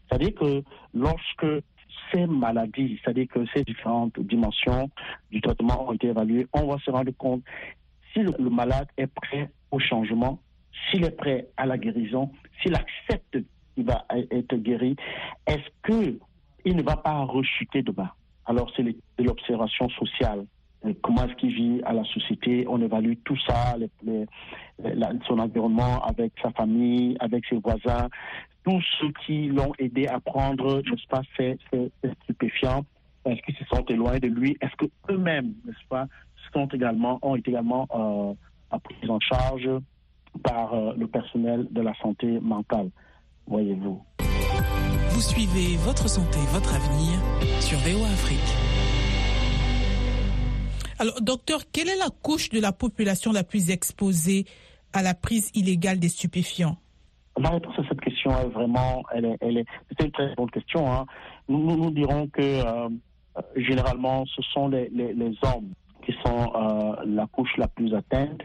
C'est-à-dire 0.07 0.33
que 0.35 0.63
lorsque 0.93 1.63
ces 2.11 2.25
maladies, 2.25 2.99
c'est-à-dire 3.03 3.27
que 3.27 3.45
ces 3.53 3.63
différentes 3.63 4.19
dimensions 4.19 4.89
du 5.31 5.41
traitement 5.41 5.89
ont 5.89 5.93
été 5.93 6.07
évaluées, 6.07 6.47
on 6.53 6.67
va 6.67 6.77
se 6.79 6.91
rendre 6.91 7.11
compte 7.17 7.43
si 8.13 8.19
le, 8.19 8.49
malade 8.49 8.87
est 8.97 9.07
prêt 9.07 9.49
au 9.71 9.79
changement, 9.79 10.39
s'il 10.89 11.03
est 11.03 11.15
prêt 11.15 11.47
à 11.57 11.65
la 11.65 11.77
guérison, 11.77 12.31
s'il 12.61 12.75
accepte 12.75 13.39
qu'il 13.73 13.85
va 13.85 14.05
être 14.09 14.55
guéri, 14.55 14.95
est-ce 15.47 15.67
que 15.81 16.17
il 16.65 16.75
ne 16.75 16.83
va 16.83 16.95
pas 16.95 17.23
rechuter 17.23 17.81
demain 17.81 18.09
Alors 18.45 18.71
c'est 18.75 18.85
l'observation 19.19 19.89
sociale. 19.89 20.45
Comment 21.01 21.25
est-ce 21.25 21.35
qu'il 21.35 21.53
vit 21.53 21.81
à 21.85 21.93
la 21.93 22.03
société? 22.03 22.65
On 22.67 22.81
évalue 22.81 23.13
tout 23.23 23.37
ça, 23.47 23.75
son 25.27 25.39
environnement 25.39 26.03
avec 26.03 26.33
sa 26.41 26.51
famille, 26.51 27.15
avec 27.19 27.45
ses 27.45 27.57
voisins, 27.57 28.09
tous 28.65 28.81
ceux 28.99 29.11
qui 29.25 29.47
l'ont 29.47 29.73
aidé 29.79 30.07
à 30.07 30.19
prendre, 30.19 30.81
n'est-ce 30.81 31.07
pas, 31.07 31.21
ces, 31.37 31.57
stupéfiants, 32.23 32.85
est-ce 33.25 33.41
qu'ils 33.43 33.55
se 33.55 33.65
sont 33.65 33.85
éloignés 33.85 34.19
de 34.19 34.27
lui? 34.27 34.57
Est-ce 34.61 34.75
que 34.75 34.91
eux-mêmes, 35.09 35.53
n'est-ce 35.65 35.87
pas, 35.87 36.07
sont 36.53 36.67
également, 36.67 37.19
ont 37.21 37.35
été 37.35 37.51
également 37.51 37.87
euh, 37.93 38.77
pris 38.79 39.09
en 39.09 39.19
charge 39.19 39.69
par 40.43 40.73
euh, 40.73 40.93
le 40.97 41.07
personnel 41.07 41.67
de 41.71 41.81
la 41.81 41.93
santé 41.95 42.39
mentale 42.39 42.89
Voyez-vous? 43.47 44.01
Vous 45.09 45.21
suivez 45.21 45.77
votre 45.77 46.07
santé, 46.07 46.39
votre 46.51 46.73
avenir 46.73 47.19
sur 47.59 47.77
VOA 47.79 48.07
Afrique. 48.07 48.82
Alors, 50.99 51.21
docteur, 51.21 51.61
quelle 51.71 51.89
est 51.89 51.97
la 51.97 52.09
couche 52.21 52.49
de 52.49 52.59
la 52.59 52.71
population 52.71 53.31
la 53.31 53.43
plus 53.43 53.71
exposée 53.71 54.45
à 54.93 55.01
la 55.01 55.13
prise 55.13 55.49
illégale 55.55 55.99
des 55.99 56.09
stupéfiants? 56.09 56.77
La 57.37 57.49
réponse 57.49 57.73
à 57.79 57.83
cette 57.89 58.01
question 58.01 58.29
est 58.31 58.49
vraiment, 58.49 59.03
elle 59.11 59.25
est, 59.25 59.65
c'est 59.89 60.05
une 60.05 60.11
très 60.11 60.35
bonne 60.35 60.51
question. 60.51 60.91
Hein. 60.91 61.05
Nous, 61.49 61.75
nous, 61.77 61.89
dirons 61.89 62.27
que 62.27 62.41
euh, 62.41 62.89
généralement, 63.55 64.23
ce 64.27 64.41
sont 64.53 64.67
les, 64.67 64.89
hommes 65.41 65.73
qui 66.05 66.13
sont 66.23 66.53
euh, 66.55 66.95
la 67.05 67.25
couche 67.27 67.57
la 67.57 67.67
plus 67.67 67.93
atteinte. 67.95 68.41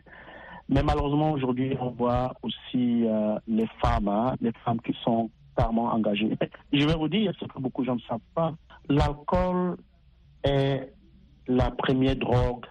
Mais 0.70 0.82
malheureusement, 0.82 1.32
aujourd'hui, 1.32 1.76
on 1.80 1.90
voit 1.90 2.32
aussi 2.42 3.06
euh, 3.06 3.38
les 3.46 3.66
femmes, 3.82 4.08
hein, 4.08 4.34
les 4.40 4.52
femmes 4.64 4.80
qui 4.80 4.94
sont 5.04 5.30
carrément 5.54 5.92
engagées. 5.92 6.36
Je 6.72 6.86
vais 6.86 6.94
vous 6.94 7.08
dire 7.08 7.32
ce 7.38 7.44
que 7.44 7.58
beaucoup 7.58 7.82
de 7.82 7.86
gens 7.88 7.96
ne 7.96 8.00
savent 8.08 8.20
pas. 8.34 8.54
L'alcool 8.88 9.76
est 10.44 10.94
la 11.48 11.70
première 11.70 12.16
drogue 12.16 12.66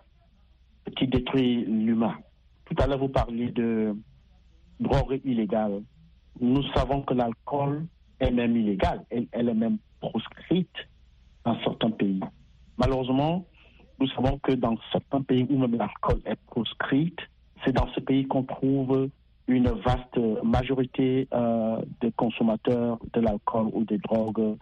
qui 0.95 1.07
détruit 1.07 1.65
l'humain. 1.65 2.15
Tout 2.65 2.75
à 2.81 2.87
l'heure, 2.87 2.99
vous 2.99 3.09
parliez 3.09 3.49
de 3.51 3.95
drogue 4.79 5.19
illégale. 5.25 5.81
nous 6.39 6.63
savons 6.75 7.01
que 7.01 7.13
l'alcool 7.15 7.87
est 8.19 8.31
même 8.31 8.55
illégal, 8.55 9.03
elle, 9.09 9.49
est 9.49 9.53
même 9.53 9.79
proscrite 9.99 10.75
dans 11.43 11.59
certains 11.61 11.91
pays. 11.91 12.19
Malheureusement, 12.77 13.45
nous 13.99 14.07
savons 14.09 14.37
que 14.37 14.51
dans 14.51 14.77
certains 14.91 15.21
pays 15.21 15.47
où 15.49 15.57
même 15.57 15.75
l'alcool 15.75 16.21
est 16.25 16.39
proscrite, 16.45 17.19
c'est 17.65 17.71
dans 17.71 17.87
ce 17.93 17.99
pays 17.99 18.27
qu'on 18.27 18.43
trouve 18.43 19.09
une 19.47 19.69
vaste 19.69 20.19
majorité 20.43 21.27
euh, 21.33 21.81
des 22.01 22.11
consommateurs 22.11 22.99
de 23.13 23.21
l'alcool 23.21 23.69
ou 23.73 23.83
des 23.85 23.97
drogues 23.97 24.57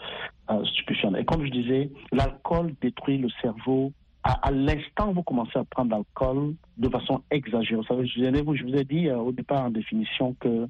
euh, 0.49 0.65
stupéfiantes. 0.65 1.17
Et 1.17 1.25
comme 1.25 1.43
je 1.45 1.51
disais, 1.51 1.91
l'alcool 2.11 2.73
détruit 2.81 3.17
le 3.17 3.29
cerveau. 3.41 3.91
À, 4.27 4.47
à 4.47 4.51
l'instant 4.51 5.13
vous 5.13 5.21
commencez 5.21 5.59
à 5.59 5.63
prendre 5.63 5.91
l'alcool 5.91 6.55
de 6.77 6.89
façon 6.89 7.21
exagérée, 7.29 7.75
vous 7.79 7.83
savez, 7.85 8.07
je 8.07 8.41
vous, 8.41 8.75
ai 8.75 8.83
dit 8.83 9.07
euh, 9.07 9.17
au 9.17 9.31
départ 9.31 9.65
en 9.65 9.69
définition 9.69 10.35
que 10.39 10.67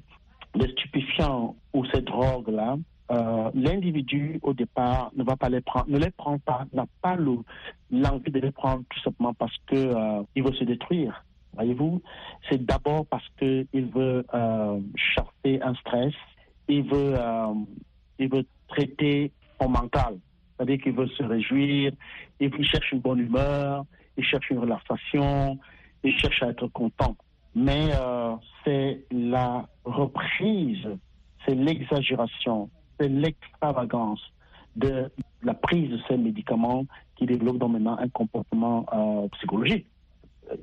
les 0.54 0.68
stupéfiants 0.72 1.56
ou 1.72 1.86
ces 1.86 2.02
drogues-là, 2.02 2.76
euh, 3.10 3.50
l'individu 3.54 4.38
au 4.42 4.52
départ 4.52 5.10
ne 5.16 5.24
va 5.24 5.36
pas 5.36 5.48
les 5.48 5.62
prendre, 5.62 5.88
ne 5.88 5.96
les 5.96 6.10
prend 6.10 6.38
pas, 6.38 6.66
n'a 6.74 6.84
pas 7.00 7.16
l'envie 7.16 8.30
de 8.30 8.40
les 8.40 8.50
prendre 8.50 8.82
tout 8.90 9.00
simplement 9.00 9.32
parce 9.32 9.56
que 9.66 9.76
euh, 9.76 10.22
il 10.34 10.42
veut 10.42 10.52
se 10.52 10.64
détruire. 10.64 11.24
Voyez-vous, 11.54 12.02
c'est 12.50 12.62
d'abord 12.62 13.06
parce 13.06 13.26
que 13.38 13.66
il 13.72 13.86
veut 13.86 14.26
chasser 14.96 15.62
un 15.62 15.74
stress, 15.76 16.12
il 16.68 16.82
veut, 16.82 17.14
il 18.18 18.28
veut 18.28 18.44
traiter 18.68 19.32
son 19.58 19.70
mental, 19.70 20.18
c'est-à-dire 20.56 20.78
qu'il 20.82 20.92
veut 20.92 21.08
se 21.08 21.22
réjouir, 21.22 21.92
il 22.40 22.64
cherche 22.64 22.92
une 22.92 23.00
bonne 23.00 23.20
humeur, 23.20 23.84
il 24.16 24.24
cherche 24.24 24.50
une 24.50 24.58
relaxation, 24.58 25.58
il 26.02 26.16
cherche 26.18 26.42
à 26.42 26.48
être 26.48 26.66
content. 26.68 27.16
Mais 27.54 27.88
euh, 27.94 28.34
c'est 28.64 29.04
la 29.10 29.66
reprise, 29.84 30.86
c'est 31.44 31.54
l'exagération, 31.54 32.70
c'est 32.98 33.08
l'extravagance 33.08 34.20
de 34.76 35.10
la 35.42 35.54
prise 35.54 35.90
de 35.90 35.98
ces 36.08 36.16
médicaments 36.16 36.84
qui 37.16 37.24
développe 37.24 37.58
donc 37.58 37.72
maintenant 37.72 37.96
un 37.98 38.08
comportement 38.08 38.84
euh, 38.92 39.28
psychologique 39.38 39.86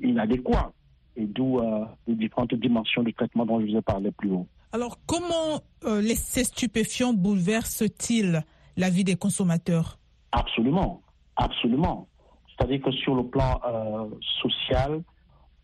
inadéquat 0.02 0.72
et 1.16 1.26
d'où 1.26 1.58
euh, 1.58 1.84
les 2.06 2.14
différentes 2.14 2.54
dimensions 2.54 3.02
du 3.02 3.12
traitement 3.12 3.44
dont 3.44 3.60
je 3.60 3.66
vous 3.66 3.76
ai 3.76 3.82
parlé 3.82 4.10
plus 4.12 4.30
haut. 4.30 4.46
Alors, 4.72 4.98
comment 5.06 5.60
les, 6.00 6.16
ces 6.16 6.44
stupéfiants 6.44 7.12
bouleversent-ils 7.12 8.42
la 8.76 8.90
vie 8.90 9.04
des 9.04 9.16
consommateurs 9.16 9.98
Absolument, 10.32 11.02
absolument. 11.36 12.08
C'est-à-dire 12.48 12.82
que 12.82 12.90
sur 12.90 13.14
le 13.14 13.24
plan 13.24 13.60
euh, 13.66 14.08
social, 14.42 15.02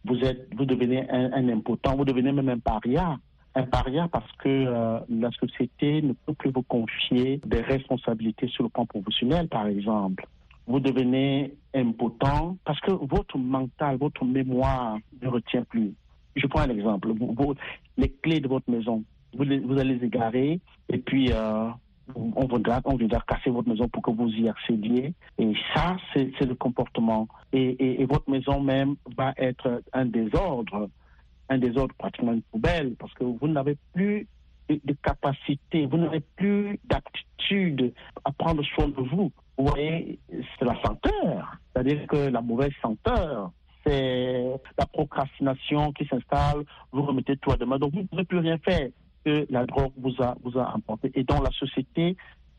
vous 0.04 0.16
êtes, 0.20 0.48
vous 0.56 0.64
devenez 0.64 1.08
un, 1.10 1.32
un, 1.32 1.48
impotent, 1.48 1.96
vous 1.96 2.04
devenez 2.04 2.32
même 2.32 2.48
un 2.48 2.58
paria. 2.58 3.18
Un 3.54 3.64
paria 3.64 4.06
parce 4.08 4.30
que 4.38 4.48
euh, 4.48 5.00
la 5.08 5.30
société 5.32 6.02
ne 6.02 6.12
peut 6.12 6.34
plus 6.34 6.52
vous 6.52 6.62
confier 6.62 7.40
des 7.44 7.60
responsabilités 7.60 8.46
sur 8.48 8.62
le 8.62 8.68
plan 8.68 8.86
professionnel, 8.86 9.48
par 9.48 9.66
exemple 9.66 10.24
vous 10.70 10.78
devenez 10.78 11.52
impotent 11.74 12.56
parce 12.64 12.80
que 12.80 12.92
votre 12.92 13.36
mental, 13.36 13.96
votre 13.96 14.24
mémoire 14.24 14.98
ne 15.20 15.28
retient 15.28 15.64
plus. 15.64 15.92
Je 16.36 16.46
prends 16.46 16.60
un 16.60 16.70
exemple. 16.70 17.12
Les 17.96 18.10
clés 18.22 18.40
de 18.40 18.46
votre 18.46 18.70
maison, 18.70 19.02
vous, 19.36 19.44
vous 19.44 19.78
allez 19.78 19.96
les 19.96 20.06
égarer 20.06 20.60
et 20.88 20.98
puis 20.98 21.32
euh, 21.32 21.68
on 22.16 22.46
voudra, 22.46 22.80
on 22.84 22.96
voudra 22.96 23.20
casser 23.26 23.50
votre 23.50 23.68
maison 23.68 23.88
pour 23.88 24.02
que 24.02 24.10
vous 24.10 24.28
y 24.28 24.48
accédiez. 24.48 25.14
Et 25.38 25.52
ça, 25.74 25.96
c'est 26.14 26.40
le 26.40 26.54
comportement. 26.54 27.28
Et, 27.52 28.04
votre 28.04 28.28
maison 28.30 28.60
même 28.60 28.96
va 29.16 29.32
être 29.36 29.82
un 29.92 30.06
désordre, 30.06 30.88
un 31.48 31.58
désordre 31.58 31.94
pratiquement 31.96 32.32
une 32.32 32.42
poubelle 32.42 32.94
parce 32.98 33.12
que 33.14 33.24
vous 33.24 33.48
n'avez 33.48 33.76
plus 33.92 34.26
de, 34.68 34.80
de 34.84 34.96
capacité, 35.02 35.86
vous 35.86 35.98
n'avez 35.98 36.20
plus 36.36 36.78
d'aptitude 36.84 37.92
à 38.24 38.32
prendre 38.32 38.64
soin 38.64 38.88
de 38.88 39.00
vous. 39.00 39.30
Vous 39.56 39.66
voyez, 39.66 40.18
c'est 40.30 40.64
la 40.64 40.80
senteur. 40.82 41.58
C'est-à-dire 41.72 42.06
que 42.06 42.16
la 42.16 42.40
mauvaise 42.40 42.72
senteur, 42.80 43.52
c'est 43.84 44.44
la 44.78 44.86
procrastination 44.86 45.92
qui 45.92 46.06
s'installe. 46.06 46.64
Vous 46.92 47.02
remettez 47.02 47.36
tout 47.36 47.52
à 47.52 47.56
demain. 47.56 47.78
Donc, 47.78 47.92
vous 47.92 48.00
ne 48.00 48.06
pouvez 48.06 48.24
plus 48.24 48.38
rien 48.38 48.58
faire 48.58 48.88
que 49.24 49.46
la 49.50 49.66
drogue 49.66 49.92
vous 49.96 50.14
a, 50.20 50.34
vous 50.42 50.58
a 50.58 50.74
emporté. 50.74 51.10
Et 51.14 51.24
donc, 51.24 51.44
la 51.44 51.50
société 51.50 52.16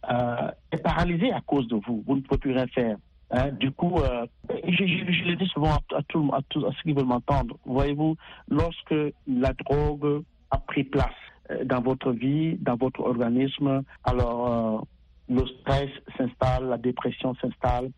euh, 0.10 0.52
est 0.72 0.82
paralysée 0.82 1.32
à 1.32 1.42
cause 1.42 1.68
de 1.68 1.76
vous. 1.76 2.04
Vous 2.08 2.16
ne 2.16 2.22
pouvez 2.22 2.40
plus 2.40 2.52
rien 2.54 2.68
faire. 2.68 2.98
Hein, 3.32 3.52
du 3.52 3.72
coup, 3.72 3.98
euh, 4.00 4.26
je, 4.68 4.86
je, 4.86 5.12
je, 5.12 5.24
le 5.24 5.36
dis 5.36 5.48
souvent 5.48 5.74
à, 5.74 6.04
tout, 6.08 6.30
à, 6.34 6.42
tout, 6.50 6.62
ceux 6.62 6.84
qui 6.84 6.94
veulent 6.94 7.06
m'entendre. 7.06 7.58
Voyez-vous, 7.66 8.16
lorsque 8.50 8.96
la 9.28 9.54
drogue 9.54 10.24
a 10.50 10.58
pris 10.58 10.84
place 10.84 11.08
euh, 11.50 11.64
dans 11.64 11.82
votre 11.82 12.12
vie, 12.12 12.58
dans 12.60 12.76
votre 12.76 13.00
organisme, 13.00 13.84
alors 14.04 14.86
le 15.30 15.46
stress 15.48 15.90
s'installe, 16.18 16.66
la 16.68 16.78
dépression 16.78 17.34
s'installe 17.36 17.90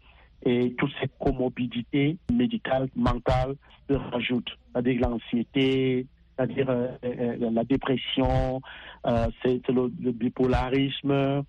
et 0.45 0.75
toutes 0.77 0.91
ces 1.01 1.09
comorbidités 1.19 2.17
médicales, 2.31 2.89
mentales 2.95 3.55
se 3.89 3.95
rajoutent, 3.95 4.57
c'est-à-dire 4.71 5.01
l'anxiété, 5.01 6.05
c'est-à-dire 6.35 6.69
euh, 6.69 6.87
euh, 7.03 7.51
la 7.51 7.63
dépression, 7.63 8.61
euh, 9.05 9.27
c'est 9.43 9.67
le, 9.69 9.91
le, 10.01 10.11
bipolarisme, 10.11 11.43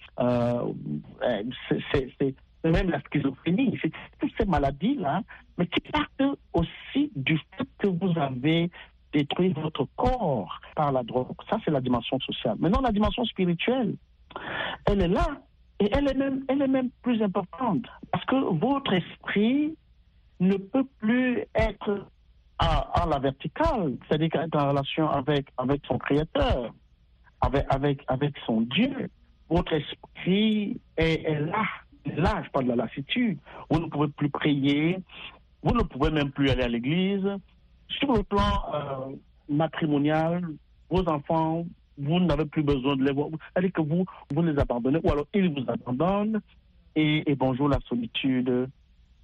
c'est 1.92 2.34
même 2.64 2.90
la 2.90 3.00
schizophrénie, 3.00 3.78
c'est 3.82 3.92
toutes 4.18 4.32
ces 4.38 4.46
maladies-là, 4.46 5.22
mais 5.58 5.66
qui 5.66 5.80
partent 5.90 6.38
aussi 6.52 7.12
du 7.14 7.38
fait 7.56 7.68
que 7.78 7.88
vous 7.88 8.18
avez 8.18 8.70
détruit 9.12 9.52
votre 9.52 9.86
corps 9.96 10.60
par 10.74 10.92
la 10.92 11.02
drogue. 11.02 11.36
Ça, 11.48 11.58
c'est 11.64 11.70
la 11.70 11.80
dimension 11.80 12.18
sociale. 12.20 12.56
Maintenant, 12.58 12.80
la 12.80 12.92
dimension 12.92 13.24
spirituelle, 13.24 13.94
elle 14.86 15.02
est 15.02 15.08
là. 15.08 15.26
Et 15.80 15.88
elle 15.92 16.08
est 16.08 16.14
même, 16.14 16.44
elle 16.48 16.62
est 16.62 16.68
même 16.68 16.90
plus 17.02 17.20
importante 17.22 17.84
parce 18.12 18.24
que 18.26 18.36
votre 18.36 18.92
esprit 18.92 19.76
ne 20.40 20.56
peut 20.56 20.86
plus 21.00 21.44
être 21.54 22.06
à, 22.58 23.02
à 23.02 23.06
la 23.06 23.18
verticale, 23.18 23.96
c'est-à-dire 24.06 24.34
être 24.34 24.56
en 24.56 24.68
relation 24.68 25.08
avec, 25.08 25.46
avec 25.58 25.82
son 25.86 25.98
créateur, 25.98 26.72
avec, 27.40 27.66
avec, 27.68 28.04
avec 28.06 28.34
son 28.46 28.62
Dieu. 28.62 29.10
Votre 29.48 29.72
esprit 29.74 30.80
est, 30.96 31.40
là, 31.40 31.64
là, 32.16 32.42
je 32.44 32.50
parle 32.50 32.64
de 32.66 32.70
la 32.70 32.76
lassitude. 32.76 33.38
Vous 33.70 33.80
ne 33.80 33.86
pouvez 33.86 34.08
plus 34.08 34.30
prier, 34.30 34.98
vous 35.62 35.74
ne 35.74 35.82
pouvez 35.82 36.10
même 36.10 36.30
plus 36.30 36.48
aller 36.50 36.62
à 36.62 36.68
l'église. 36.68 37.26
Sur 37.88 38.14
le 38.14 38.22
plan 38.22 38.40
euh, 38.74 39.16
matrimonial, 39.48 40.42
vos 40.90 41.06
enfants 41.08 41.64
vous 41.96 42.18
n'avez 42.18 42.44
plus 42.46 42.62
besoin 42.62 42.96
de 42.96 43.04
les 43.04 43.12
voir. 43.12 43.28
C'est-à-dire 43.30 43.72
que 43.72 43.80
vous, 43.80 44.04
vous 44.32 44.42
les 44.42 44.58
abandonnez, 44.58 44.98
ou 45.04 45.12
alors 45.12 45.26
ils 45.32 45.48
vous 45.48 45.64
abandonnent, 45.68 46.40
et 46.96 47.34
bonjour 47.36 47.68
la 47.68 47.78
solitude, 47.88 48.68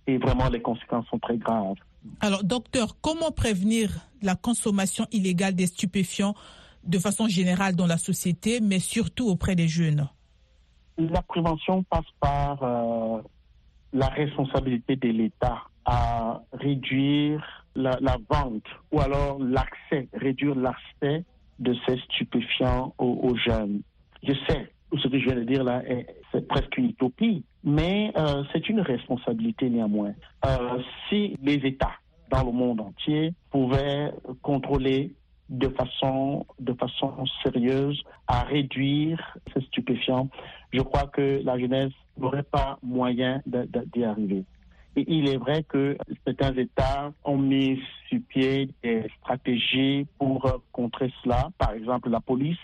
et 0.06 0.18
vraiment 0.18 0.48
les 0.48 0.60
conséquences 0.60 1.06
sont 1.06 1.18
très 1.18 1.36
graves. 1.36 1.74
Alors, 2.20 2.44
docteur, 2.44 2.96
comment 3.00 3.30
prévenir 3.30 3.90
la 4.22 4.34
consommation 4.34 5.06
illégale 5.12 5.54
des 5.54 5.66
stupéfiants 5.66 6.34
de 6.84 6.98
façon 6.98 7.28
générale 7.28 7.76
dans 7.76 7.86
la 7.86 7.98
société, 7.98 8.60
mais 8.60 8.78
surtout 8.78 9.28
auprès 9.28 9.54
des 9.54 9.68
jeunes? 9.68 10.08
La 10.98 11.22
prévention 11.22 11.82
passe 11.84 12.04
par 12.20 12.62
euh, 12.62 13.22
la 13.92 14.08
responsabilité 14.08 14.96
de 14.96 15.08
l'État 15.08 15.62
à 15.84 16.42
réduire 16.52 17.66
la, 17.74 17.98
vente 18.28 18.66
ou 18.92 19.00
alors 19.00 19.38
l'accès, 19.38 20.08
réduire 20.12 20.54
l'accès 20.54 21.24
de 21.58 21.74
ces 21.86 21.98
stupéfiants 22.00 22.94
aux, 22.98 23.36
jeunes. 23.36 23.82
Je 24.22 24.32
sais, 24.48 24.72
ce 24.98 25.08
que 25.08 25.18
je 25.18 25.24
viens 25.26 25.36
de 25.36 25.44
dire 25.44 25.64
là, 25.64 25.82
c'est 26.32 26.46
presque 26.46 26.76
une 26.78 26.86
utopie, 26.86 27.44
mais 27.64 28.12
euh, 28.16 28.44
c'est 28.52 28.68
une 28.68 28.80
responsabilité 28.80 29.68
néanmoins. 29.68 30.14
Euh, 30.46 30.78
si 31.08 31.36
les 31.42 31.54
États 31.66 31.94
dans 32.30 32.44
le 32.44 32.52
monde 32.52 32.80
entier 32.80 33.34
pouvaient 33.50 34.12
contrôler 34.42 35.12
de 35.48 35.68
façon, 35.68 36.46
de 36.60 36.72
façon 36.74 37.24
sérieuse 37.42 38.00
à 38.28 38.44
réduire 38.44 39.36
ces 39.52 39.60
stupéfiants, 39.62 40.28
je 40.72 40.80
crois 40.80 41.08
que 41.08 41.40
la 41.44 41.58
jeunesse 41.58 41.92
n'aurait 42.16 42.44
pas 42.44 42.78
moyen 42.82 43.42
d'y 43.46 44.04
arriver. 44.04 44.44
Et 44.96 45.04
il 45.06 45.28
est 45.28 45.36
vrai 45.36 45.64
que 45.64 45.96
certains 46.24 46.54
États 46.54 47.12
ont 47.24 47.38
mis 47.38 47.80
sur 48.08 48.20
pied 48.28 48.70
des 48.82 49.06
stratégies 49.18 50.06
pour 50.18 50.62
contrer 50.72 51.12
cela. 51.22 51.50
Par 51.58 51.72
exemple, 51.72 52.10
la 52.10 52.20
police 52.20 52.58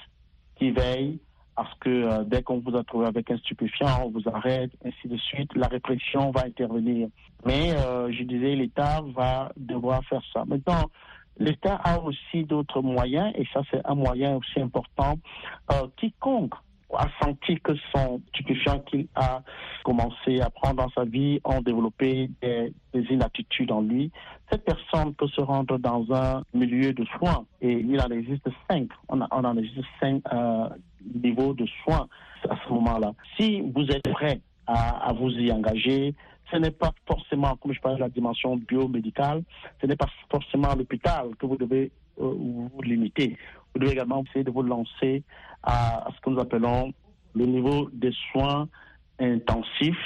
qui 0.57 0.71
veille 0.71 1.19
parce 1.57 1.75
que 1.81 1.89
euh, 1.89 2.25
dès 2.25 2.43
qu'on 2.43 2.59
vous 2.59 2.77
a 2.77 2.85
trouvé 2.85 3.07
avec 3.07 3.31
un 3.31 3.39
stupéfiant, 3.39 4.05
on 4.05 4.11
vous 4.11 4.29
arrête, 4.29 4.71
ainsi 4.85 5.09
de 5.09 5.17
suite. 5.17 5.51
La 5.57 5.67
répression 5.67 6.31
va 6.31 6.45
intervenir. 6.45 7.09
Mais 7.47 7.73
euh, 7.73 8.13
je 8.13 8.23
disais, 8.25 8.55
l'État 8.55 9.03
va 9.15 9.51
devoir 9.57 10.05
faire 10.05 10.23
ça. 10.35 10.45
Maintenant, 10.45 10.91
l'État 11.39 11.77
a 11.77 11.99
aussi 12.01 12.45
d'autres 12.45 12.83
moyens, 12.83 13.33
et 13.37 13.47
ça 13.53 13.63
c'est 13.71 13.81
un 13.87 13.95
moyen 13.95 14.37
aussi 14.37 14.61
important. 14.61 15.19
Euh, 15.73 15.87
quiconque 15.97 16.55
a 16.97 17.09
senti 17.23 17.61
que 17.61 17.73
son 17.95 18.21
stupéfiant 18.29 18.81
qu'il 18.81 19.07
a 19.15 19.43
commencé 19.85 20.41
à 20.41 20.51
prendre 20.51 20.77
dans 20.77 20.91
sa 20.91 21.05
vie 21.05 21.41
ont 21.45 21.61
développé 21.61 22.31
des, 22.43 22.73
inattitudes 22.93 23.71
en 23.71 23.83
lui, 23.83 24.11
cette 24.51 24.65
personne 24.65 25.15
peut 25.15 25.29
se 25.29 25.41
rendre 25.41 25.79
dans 25.79 26.07
un 26.13 26.43
milieu 26.55 26.93
de 26.93 27.05
soins 27.17 27.45
et 27.61 27.73
il 27.73 28.01
en 28.01 28.09
existe 28.09 28.49
cinq. 28.71 28.89
On, 29.09 29.21
en 29.21 29.57
existe 29.59 29.85
cinq 30.01 30.23
euh, 30.33 30.69
niveaux 31.15 31.53
de 31.53 31.67
soins 31.83 32.09
à 32.49 32.57
ce 32.65 32.73
moment-là. 32.73 33.13
Si 33.37 33.61
vous 33.61 33.87
êtes 33.91 34.11
prêt 34.11 34.41
à, 34.67 35.13
vous 35.13 35.31
y 35.31 35.53
engager, 35.53 36.15
ce 36.51 36.57
n'est 36.57 36.71
pas 36.71 36.93
forcément, 37.07 37.57
comme 37.57 37.73
je 37.73 37.81
parlais 37.81 37.97
de 37.97 38.03
la 38.03 38.09
dimension 38.09 38.57
biomédicale, 38.57 39.43
ce 39.81 39.87
n'est 39.87 39.97
pas 39.97 40.09
forcément 40.31 40.75
l'hôpital 40.75 41.31
que 41.39 41.47
vous 41.47 41.57
devez 41.57 41.91
euh, 42.19 42.35
vous 42.35 42.83
limiter. 42.83 43.37
Vous 43.75 43.81
devez 43.81 43.93
également 43.93 44.25
essayer 44.25 44.45
de 44.45 44.51
vous 44.51 44.63
lancer 44.63 45.23
à, 45.63 46.09
ce 46.15 46.21
que 46.21 46.31
nous 46.31 46.41
appelons 46.41 46.93
le 47.35 47.47
niveau 47.47 47.91
des 47.93 48.13
soins 48.33 48.69
intensifs. 49.19 49.97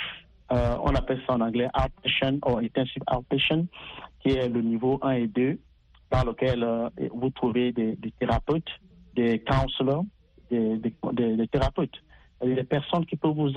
Euh, 0.53 0.77
on 0.83 0.95
appelle 0.95 1.21
ça 1.27 1.35
en 1.35 1.41
anglais 1.41 1.69
outpatient 1.77 2.39
ou 2.47 2.59
intensive 2.59 3.03
outpatient, 3.13 3.67
qui 4.21 4.31
est 4.31 4.49
le 4.49 4.61
niveau 4.63 4.99
1 5.03 5.11
et 5.13 5.27
2, 5.29 5.59
dans 6.11 6.25
lequel 6.25 6.65
euh, 6.65 6.89
vous 7.15 7.31
trouvez 7.31 7.71
des, 7.73 7.97
thérapeutes, 8.19 8.69
des 9.15 9.39
counselors, 9.41 10.05
des, 10.51 10.81
thérapeutes, 11.53 12.03
des 12.43 12.65
personnes 12.65 13.07
qui 13.07 13.15
peuvent 13.15 13.37
vous, 13.37 13.53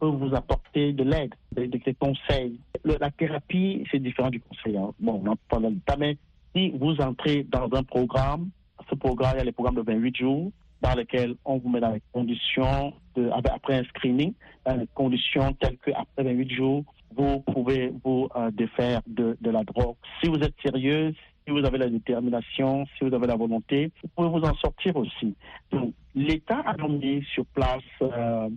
vous 0.00 0.34
apporter 0.34 0.92
de 0.92 1.04
l'aide, 1.04 1.34
des, 1.52 1.94
conseils. 1.94 2.58
la 2.84 3.10
thérapie, 3.12 3.86
c'est 3.92 4.00
différent 4.00 4.30
du 4.30 4.40
conseil. 4.40 4.76
Hein. 4.76 4.90
Bon, 4.98 5.22
on 5.24 5.36
parle 5.48 5.74
pas, 5.86 5.96
mais 5.96 6.16
si 6.54 6.70
vous 6.70 6.96
entrez 7.00 7.46
dans 7.50 7.68
un 7.72 7.82
programme, 7.82 8.50
ce 8.88 8.94
programme, 8.94 9.32
il 9.34 9.38
y 9.38 9.40
a 9.42 9.44
les 9.44 9.52
programmes 9.52 9.76
de 9.76 9.82
28 9.82 10.16
jours, 10.16 10.52
dans 10.80 10.94
lesquels 10.94 11.34
on 11.44 11.58
vous 11.58 11.68
met 11.68 11.80
dans 11.80 11.92
les 11.92 12.02
conditions, 12.12 12.92
après 13.32 13.78
un 13.78 13.84
screening, 13.84 14.34
dans 14.66 14.76
les 14.76 14.86
conditions 14.94 15.52
telles 15.54 15.78
qu'après 15.78 16.22
28 16.22 16.50
jours, 16.50 16.84
vous 17.16 17.40
pouvez 17.40 17.92
vous 18.04 18.28
euh, 18.36 18.50
défaire 18.50 19.00
de, 19.06 19.36
la 19.42 19.64
drogue. 19.64 19.96
Si 20.20 20.28
vous 20.28 20.38
êtes 20.38 20.54
sérieux, 20.62 21.14
si 21.46 21.52
vous 21.52 21.64
avez 21.64 21.78
la 21.78 21.88
détermination, 21.88 22.86
si 22.96 23.04
vous 23.04 23.14
avez 23.14 23.26
la 23.26 23.36
volonté, 23.36 23.92
vous 24.02 24.08
pouvez 24.16 24.28
vous 24.28 24.46
en 24.46 24.54
sortir 24.56 24.96
aussi. 24.96 25.34
Donc, 25.70 25.94
l'État 26.14 26.60
a 26.60 26.88
mis 26.88 27.22
sur 27.32 27.46
place 27.46 27.82
euh, 28.02 28.48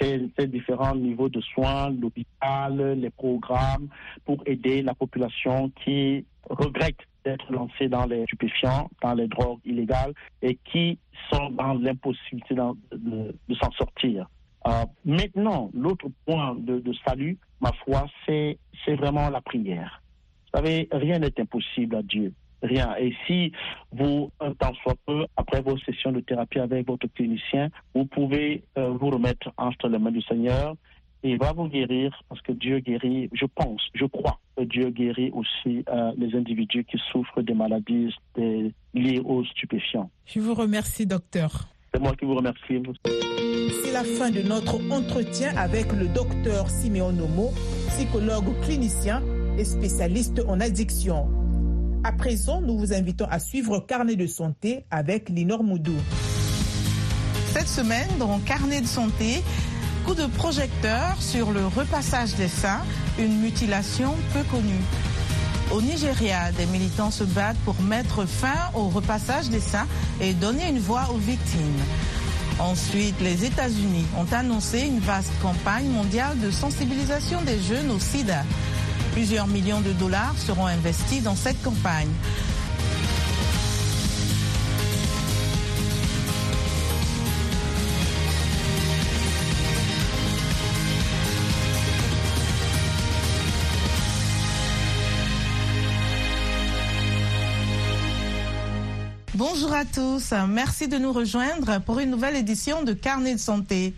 ces, 0.00 0.46
différents 0.46 0.94
niveaux 0.94 1.28
de 1.28 1.40
soins, 1.40 1.90
l'hôpital, 1.90 2.98
les 2.98 3.10
programmes 3.10 3.88
pour 4.24 4.42
aider 4.46 4.82
la 4.82 4.94
population 4.94 5.70
qui 5.84 6.24
regrette 6.50 6.98
d'être 7.26 7.52
lancés 7.52 7.88
dans 7.88 8.06
les 8.06 8.22
stupéfiants, 8.24 8.88
dans 9.02 9.14
les 9.14 9.26
drogues 9.26 9.58
illégales 9.64 10.12
et 10.42 10.56
qui 10.64 10.98
sont 11.30 11.50
dans 11.50 11.74
l'impossibilité 11.74 12.54
de, 12.54 13.54
s'en 13.60 13.70
sortir. 13.72 14.28
Euh, 14.66 14.70
maintenant, 15.04 15.70
l'autre 15.74 16.06
point 16.24 16.54
de, 16.54 16.80
salut, 17.04 17.36
ma 17.60 17.72
foi, 17.84 18.06
c'est 18.26 18.58
vraiment 18.86 19.28
la 19.28 19.40
prière. 19.40 20.02
Vous 20.46 20.60
savez, 20.60 20.88
rien 20.92 21.18
n'est 21.18 21.38
impossible 21.40 21.96
à 21.96 22.02
Dieu. 22.02 22.32
Rien. 22.62 22.94
Et 22.98 23.12
si 23.26 23.52
vous, 23.92 24.30
un 24.40 24.52
temps 24.54 24.72
soit 24.82 24.96
peu, 25.04 25.26
après 25.36 25.60
vos 25.60 25.76
sessions 25.78 26.12
de 26.12 26.20
thérapie 26.20 26.60
avec 26.60 26.86
votre 26.86 27.06
clinicien, 27.08 27.68
vous 27.94 28.06
pouvez 28.06 28.62
euh, 28.78 28.90
vous 28.90 29.10
remettre 29.10 29.50
entre 29.56 29.88
les 29.88 29.98
mains 29.98 30.12
du 30.12 30.22
Seigneur 30.22 30.74
il 31.22 31.38
va 31.38 31.52
vous 31.52 31.68
guérir 31.68 32.22
parce 32.28 32.40
que 32.42 32.52
Dieu 32.52 32.78
guérit, 32.80 33.28
je 33.32 33.46
pense, 33.46 33.82
je 33.94 34.04
crois 34.04 34.38
que 34.56 34.64
Dieu 34.64 34.90
guérit 34.90 35.30
aussi 35.32 35.84
euh, 35.88 36.12
les 36.16 36.34
individus 36.36 36.84
qui 36.84 36.98
souffrent 37.10 37.42
des 37.42 37.54
maladies 37.54 38.14
liées 38.94 39.20
aux 39.24 39.44
stupéfiants. 39.44 40.10
Je 40.26 40.40
vous 40.40 40.54
remercie, 40.54 41.06
docteur. 41.06 41.68
C'est 41.92 42.00
moi 42.00 42.14
qui 42.14 42.24
vous 42.26 42.34
remercie. 42.34 42.82
C'est 43.82 43.92
la 43.92 44.04
fin 44.04 44.30
de 44.30 44.42
notre 44.42 44.78
entretien 44.92 45.56
avec 45.56 45.92
le 45.92 46.08
docteur 46.08 46.68
Siméon 46.68 47.12
Nomo, 47.12 47.50
psychologue 47.88 48.60
clinicien 48.62 49.22
et 49.58 49.64
spécialiste 49.64 50.42
en 50.46 50.60
addiction. 50.60 51.26
À 52.04 52.12
présent, 52.12 52.60
nous 52.60 52.78
vous 52.78 52.92
invitons 52.92 53.26
à 53.30 53.38
suivre 53.38 53.80
Carnet 53.80 54.16
de 54.16 54.26
santé 54.26 54.84
avec 54.90 55.28
Linor 55.28 55.64
Moudou. 55.64 55.96
Cette 57.52 57.66
semaine, 57.66 58.08
dans 58.18 58.38
Carnet 58.40 58.82
de 58.82 58.86
santé, 58.86 59.42
coup 60.06 60.14
de 60.14 60.26
projecteur 60.26 61.16
sur 61.18 61.50
le 61.50 61.66
repassage 61.66 62.36
des 62.36 62.46
seins, 62.46 62.80
une 63.18 63.40
mutilation 63.40 64.14
peu 64.32 64.42
connue. 64.44 64.84
Au 65.72 65.82
Nigeria, 65.82 66.52
des 66.52 66.66
militants 66.66 67.10
se 67.10 67.24
battent 67.24 67.58
pour 67.64 67.80
mettre 67.82 68.24
fin 68.24 68.70
au 68.74 68.88
repassage 68.88 69.48
des 69.48 69.58
seins 69.58 69.88
et 70.20 70.32
donner 70.32 70.68
une 70.68 70.78
voix 70.78 71.08
aux 71.12 71.18
victimes. 71.18 71.82
Ensuite, 72.60 73.16
les 73.20 73.44
États-Unis 73.44 74.06
ont 74.16 74.32
annoncé 74.32 74.82
une 74.82 75.00
vaste 75.00 75.32
campagne 75.42 75.88
mondiale 75.88 76.38
de 76.38 76.52
sensibilisation 76.52 77.42
des 77.42 77.60
jeunes 77.60 77.90
au 77.90 77.98
sida. 77.98 78.44
Plusieurs 79.12 79.48
millions 79.48 79.80
de 79.80 79.92
dollars 79.92 80.36
seront 80.38 80.66
investis 80.66 81.22
dans 81.24 81.34
cette 81.34 81.60
campagne. 81.64 82.12
Bonjour 99.36 99.74
à 99.74 99.84
tous, 99.84 100.32
merci 100.48 100.88
de 100.88 100.96
nous 100.96 101.12
rejoindre 101.12 101.78
pour 101.82 102.00
une 102.00 102.08
nouvelle 102.08 102.36
édition 102.36 102.84
de 102.84 102.94
Carnet 102.94 103.34
de 103.34 103.38
santé. 103.38 103.94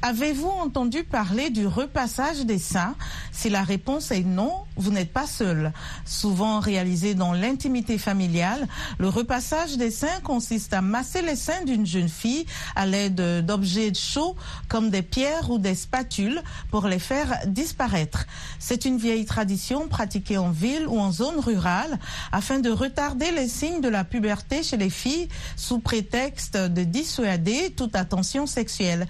Avez-vous 0.00 0.46
entendu 0.46 1.02
parler 1.02 1.50
du 1.50 1.66
repassage 1.66 2.44
des 2.44 2.60
seins? 2.60 2.94
Si 3.32 3.50
la 3.50 3.64
réponse 3.64 4.12
est 4.12 4.22
non, 4.22 4.52
vous 4.76 4.92
n'êtes 4.92 5.12
pas 5.12 5.26
seul. 5.26 5.72
Souvent 6.04 6.60
réalisé 6.60 7.14
dans 7.14 7.32
l'intimité 7.32 7.98
familiale, 7.98 8.68
le 8.98 9.08
repassage 9.08 9.76
des 9.76 9.90
seins 9.90 10.20
consiste 10.22 10.72
à 10.72 10.82
masser 10.82 11.20
les 11.20 11.34
seins 11.34 11.64
d'une 11.64 11.84
jeune 11.84 12.08
fille 12.08 12.46
à 12.76 12.86
l'aide 12.86 13.44
d'objets 13.44 13.92
chauds 13.92 14.36
comme 14.68 14.90
des 14.90 15.02
pierres 15.02 15.50
ou 15.50 15.58
des 15.58 15.74
spatules 15.74 16.40
pour 16.70 16.86
les 16.86 17.00
faire 17.00 17.40
disparaître. 17.46 18.26
C'est 18.60 18.84
une 18.84 18.98
vieille 18.98 19.24
tradition 19.24 19.88
pratiquée 19.88 20.38
en 20.38 20.50
ville 20.50 20.86
ou 20.86 21.00
en 21.00 21.10
zone 21.10 21.40
rurale 21.40 21.98
afin 22.30 22.60
de 22.60 22.70
retarder 22.70 23.32
les 23.32 23.48
signes 23.48 23.80
de 23.80 23.88
la 23.88 24.04
puberté 24.04 24.62
chez 24.62 24.75
les 24.76 24.90
filles 24.90 25.28
sous 25.56 25.78
prétexte 25.78 26.56
de 26.56 26.84
dissuader 26.84 27.72
toute 27.76 27.96
attention 27.96 28.46
sexuelle. 28.46 29.06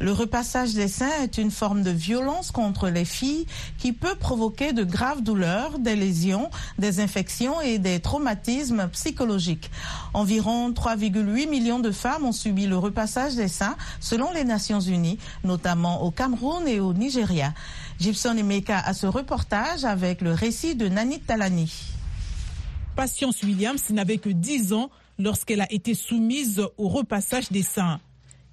Le 0.00 0.12
repassage 0.12 0.74
des 0.74 0.88
seins 0.88 1.22
est 1.22 1.38
une 1.38 1.50
forme 1.50 1.82
de 1.82 1.90
violence 1.90 2.50
contre 2.50 2.88
les 2.88 3.04
filles 3.04 3.46
qui 3.78 3.92
peut 3.92 4.14
provoquer 4.14 4.72
de 4.72 4.84
graves 4.84 5.22
douleurs, 5.22 5.78
des 5.78 5.96
lésions, 5.96 6.50
des 6.78 7.00
infections 7.00 7.60
et 7.60 7.78
des 7.78 8.00
traumatismes 8.00 8.88
psychologiques. 8.92 9.70
Environ 10.14 10.70
3,8 10.70 11.48
millions 11.48 11.80
de 11.80 11.90
femmes 11.90 12.24
ont 12.24 12.32
subi 12.32 12.66
le 12.66 12.78
repassage 12.78 13.34
des 13.34 13.48
seins 13.48 13.76
selon 14.00 14.32
les 14.32 14.44
Nations 14.44 14.80
Unies, 14.80 15.18
notamment 15.44 16.02
au 16.02 16.10
Cameroun 16.10 16.66
et 16.66 16.80
au 16.80 16.92
Nigeria. 16.92 17.52
Gibson 17.98 18.36
Emeka 18.36 18.78
a 18.78 18.94
ce 18.94 19.06
reportage 19.06 19.84
avec 19.84 20.22
le 20.22 20.32
récit 20.32 20.74
de 20.74 20.88
Nanit 20.88 21.20
Talani. 21.20 21.70
Patience 22.96 23.42
Williams 23.42 23.90
n'avait 23.90 24.18
que 24.18 24.30
10 24.30 24.72
ans 24.72 24.90
lorsqu'elle 25.20 25.60
a 25.60 25.72
été 25.72 25.94
soumise 25.94 26.62
au 26.76 26.88
repassage 26.88 27.50
des 27.50 27.62
seins. 27.62 28.00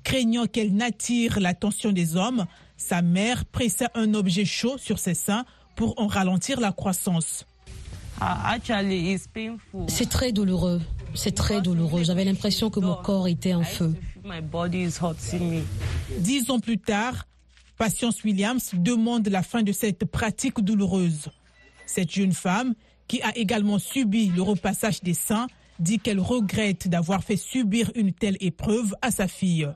Craignant 0.03 0.45
qu'elle 0.45 0.73
n'attire 0.73 1.39
l'attention 1.39 1.91
des 1.91 2.15
hommes, 2.15 2.45
sa 2.77 3.01
mère 3.01 3.45
pressa 3.45 3.89
un 3.95 4.13
objet 4.13 4.45
chaud 4.45 4.77
sur 4.77 4.99
ses 4.99 5.15
seins 5.15 5.45
pour 5.75 5.99
en 5.99 6.08
ralentir 6.08 6.60
la 6.60 6.71
croissance. 6.71 7.45
C'est 9.88 10.10
très 10.10 10.32
douloureux. 10.32 10.82
C'est 11.13 11.36
très 11.36 11.62
douloureux. 11.62 12.03
J'avais 12.03 12.25
l'impression 12.25 12.69
que 12.69 12.80
mon 12.80 12.95
corps 12.95 13.27
était 13.27 13.53
en 13.53 13.63
feu. 13.63 13.93
Dix 16.19 16.49
ans 16.49 16.60
plus 16.60 16.80
tard, 16.80 17.27
Patience 17.77 18.23
Williams 18.23 18.71
demande 18.73 19.27
la 19.27 19.43
fin 19.43 19.62
de 19.62 19.71
cette 19.71 20.06
pratique 20.06 20.60
douloureuse. 20.62 21.30
Cette 21.86 22.12
jeune 22.12 22.34
femme, 22.34 22.73
qui 23.08 23.21
a 23.21 23.38
également 23.38 23.80
subi 23.80 24.27
le 24.27 24.41
repassage 24.41 25.01
des 25.01 25.13
seins, 25.13 25.47
dit 25.79 25.99
qu'elle 25.99 26.19
regrette 26.19 26.87
d'avoir 26.87 27.23
fait 27.23 27.37
subir 27.37 27.91
une 27.95 28.11
telle 28.11 28.37
épreuve 28.39 28.95
à 29.01 29.11
sa 29.11 29.27
fille. 29.27 29.67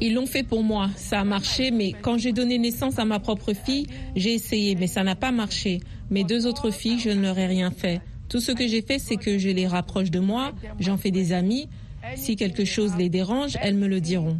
Ils 0.00 0.14
l'ont 0.14 0.26
fait 0.26 0.42
pour 0.42 0.62
moi, 0.62 0.90
ça 0.96 1.20
a 1.20 1.24
marché, 1.24 1.70
mais 1.70 1.92
quand 1.92 2.18
j'ai 2.18 2.32
donné 2.32 2.58
naissance 2.58 2.98
à 2.98 3.04
ma 3.04 3.18
propre 3.18 3.52
fille, 3.52 3.86
j'ai 4.16 4.34
essayé, 4.34 4.74
mais 4.76 4.86
ça 4.86 5.02
n'a 5.02 5.16
pas 5.16 5.32
marché. 5.32 5.80
Mes 6.10 6.24
deux 6.24 6.46
autres 6.46 6.70
filles, 6.70 7.00
je 7.00 7.10
ne 7.10 7.22
leur 7.22 7.38
ai 7.38 7.46
rien 7.46 7.70
fait. 7.70 8.00
Tout 8.28 8.40
ce 8.40 8.52
que 8.52 8.66
j'ai 8.68 8.82
fait, 8.82 8.98
c'est 8.98 9.16
que 9.16 9.38
je 9.38 9.48
les 9.48 9.66
rapproche 9.66 10.10
de 10.10 10.20
moi, 10.20 10.52
j'en 10.78 10.96
fais 10.96 11.10
des 11.10 11.32
amis. 11.32 11.68
Si 12.16 12.36
quelque 12.36 12.64
chose 12.64 12.96
les 12.96 13.08
dérange, 13.08 13.56
elles 13.60 13.74
me 13.74 13.86
le 13.86 14.00
diront. 14.00 14.38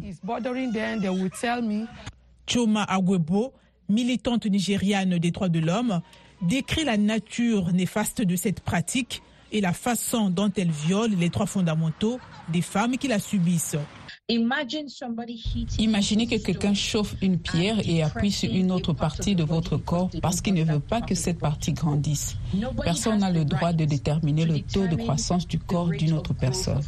Choma 2.47 2.83
Agwebo, 2.83 3.53
militante 3.87 4.45
nigériane 4.45 5.17
des 5.19 5.31
droits 5.31 5.49
de 5.49 5.59
l'homme, 5.59 6.01
décrit 6.41 6.83
la 6.83 6.97
nature 6.97 7.71
néfaste 7.71 8.21
de 8.21 8.35
cette 8.35 8.61
pratique 8.61 9.21
et 9.51 9.61
la 9.61 9.73
façon 9.73 10.29
dont 10.29 10.51
elle 10.55 10.71
viole 10.71 11.11
les 11.11 11.29
droits 11.29 11.45
fondamentaux 11.45 12.19
des 12.49 12.61
femmes 12.61 12.97
qui 12.97 13.07
la 13.07 13.19
subissent. 13.19 13.77
Imaginez 15.77 16.27
que 16.27 16.35
quelqu'un 16.35 16.73
chauffe 16.73 17.15
une 17.21 17.37
pierre 17.37 17.79
et 17.85 18.01
appuie 18.01 18.31
sur 18.31 18.53
une 18.53 18.71
autre 18.71 18.93
partie 18.93 19.35
de 19.35 19.43
votre 19.43 19.77
corps 19.77 20.09
parce 20.21 20.41
qu'il 20.41 20.53
ne 20.53 20.63
veut 20.63 20.79
pas 20.79 21.01
que 21.01 21.15
cette 21.15 21.39
partie 21.39 21.73
grandisse. 21.73 22.37
Personne 22.83 23.19
n'a 23.19 23.29
le 23.31 23.43
droit 23.43 23.73
de 23.73 23.83
déterminer 23.83 24.45
le 24.45 24.61
taux 24.61 24.87
de 24.87 24.95
croissance 24.95 25.47
du 25.47 25.59
corps 25.59 25.89
d'une 25.89 26.13
autre 26.13 26.33
personne. 26.33 26.81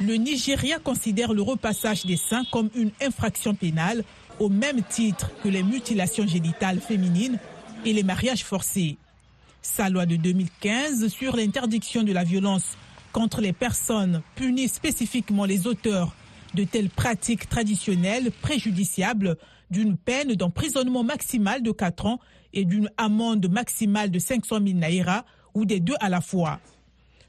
Le 0.00 0.14
Nigeria 0.14 0.78
considère 0.78 1.32
le 1.32 1.42
repassage 1.42 2.06
des 2.06 2.16
seins 2.16 2.44
comme 2.52 2.70
une 2.76 2.92
infraction 3.02 3.54
pénale 3.54 4.04
au 4.38 4.48
même 4.48 4.82
titre 4.88 5.30
que 5.42 5.48
les 5.48 5.64
mutilations 5.64 6.26
génitales 6.26 6.78
féminines 6.78 7.38
et 7.84 7.92
les 7.92 8.04
mariages 8.04 8.44
forcés. 8.44 8.96
Sa 9.62 9.90
loi 9.90 10.06
de 10.06 10.16
2015 10.16 11.08
sur 11.08 11.36
l'interdiction 11.36 12.02
de 12.02 12.12
la 12.12 12.24
violence 12.24 12.76
contre 13.12 13.40
les 13.40 13.52
personnes 13.52 14.22
punit 14.36 14.68
spécifiquement 14.68 15.44
les 15.44 15.66
auteurs 15.66 16.14
de 16.54 16.64
telles 16.64 16.90
pratiques 16.90 17.48
traditionnelles 17.48 18.30
préjudiciables 18.30 19.36
d'une 19.70 19.96
peine 19.96 20.34
d'emprisonnement 20.34 21.02
maximal 21.02 21.62
de 21.62 21.72
4 21.72 22.06
ans 22.06 22.20
et 22.52 22.64
d'une 22.64 22.90
amende 22.96 23.50
maximale 23.50 24.10
de 24.10 24.18
500 24.18 24.60
000 24.64 24.78
naira 24.78 25.24
ou 25.54 25.64
des 25.64 25.80
deux 25.80 25.96
à 26.00 26.08
la 26.08 26.20
fois. 26.20 26.60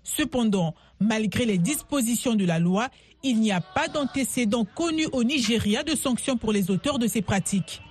Cependant, 0.04 0.76
malgré 1.00 1.46
les 1.46 1.58
dispositions 1.58 2.36
de 2.36 2.46
la 2.46 2.60
loi, 2.60 2.90
il 3.24 3.40
n'y 3.40 3.52
a 3.52 3.60
pas 3.60 3.88
d'antécédent 3.88 4.66
connu 4.66 5.06
au 5.12 5.24
Nigeria 5.24 5.84
de 5.84 5.96
sanctions 5.96 6.38
pour 6.38 6.54
les 6.54 6.72
auteurs 6.72 7.00
de 7.00 7.08
ces 7.08 7.22
pratiques. 7.22 7.82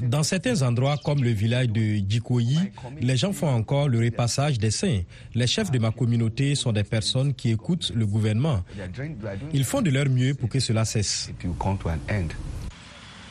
Dans 0.00 0.22
certains 0.22 0.62
endroits 0.62 0.96
comme 1.04 1.22
le 1.22 1.30
village 1.30 1.68
de 1.68 2.00
Djikoyi, 2.08 2.58
les 3.00 3.16
gens 3.16 3.32
font 3.32 3.48
encore 3.48 3.88
le 3.88 4.00
repassage 4.00 4.58
des 4.58 4.70
seins. 4.70 5.02
Les 5.34 5.46
chefs 5.46 5.70
de 5.70 5.78
ma 5.78 5.90
communauté 5.90 6.54
sont 6.54 6.72
des 6.72 6.84
personnes 6.84 7.34
qui 7.34 7.50
écoutent 7.50 7.92
le 7.94 8.06
gouvernement. 8.06 8.62
Ils 9.52 9.64
font 9.64 9.82
de 9.82 9.90
leur 9.90 10.08
mieux 10.08 10.34
pour 10.34 10.48
que 10.48 10.60
cela 10.60 10.84
cesse. 10.84 11.30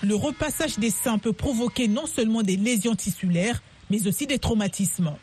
Le 0.03 0.15
repassage 0.15 0.79
des 0.79 0.89
seins 0.89 1.19
peut 1.19 1.33
provoquer 1.33 1.87
non 1.87 2.07
seulement 2.07 2.41
des 2.41 2.57
lésions 2.57 2.95
tissulaires, 2.95 3.61
mais 3.89 4.07
aussi 4.07 4.25
des 4.25 4.39
traumatismes. 4.39 5.13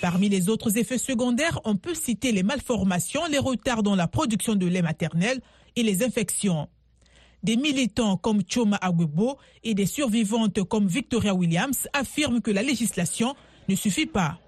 Parmi 0.00 0.28
les 0.28 0.48
autres 0.48 0.76
effets 0.76 0.98
secondaires, 0.98 1.60
on 1.64 1.76
peut 1.76 1.94
citer 1.94 2.30
les 2.30 2.42
malformations, 2.42 3.22
les 3.30 3.38
retards 3.38 3.82
dans 3.82 3.96
la 3.96 4.06
production 4.06 4.54
de 4.54 4.66
lait 4.66 4.82
maternel 4.82 5.40
et 5.74 5.82
les 5.82 6.04
infections. 6.04 6.68
Des 7.42 7.56
militants 7.56 8.16
comme 8.16 8.42
Choma 8.48 8.76
Agwebo 8.80 9.36
et 9.62 9.74
des 9.74 9.86
survivantes 9.86 10.62
comme 10.64 10.88
Victoria 10.88 11.34
Williams 11.34 11.88
affirment 11.92 12.40
que 12.40 12.50
la 12.50 12.62
législation 12.62 13.34
ne 13.68 13.74
suffit 13.74 14.06
pas. 14.06 14.38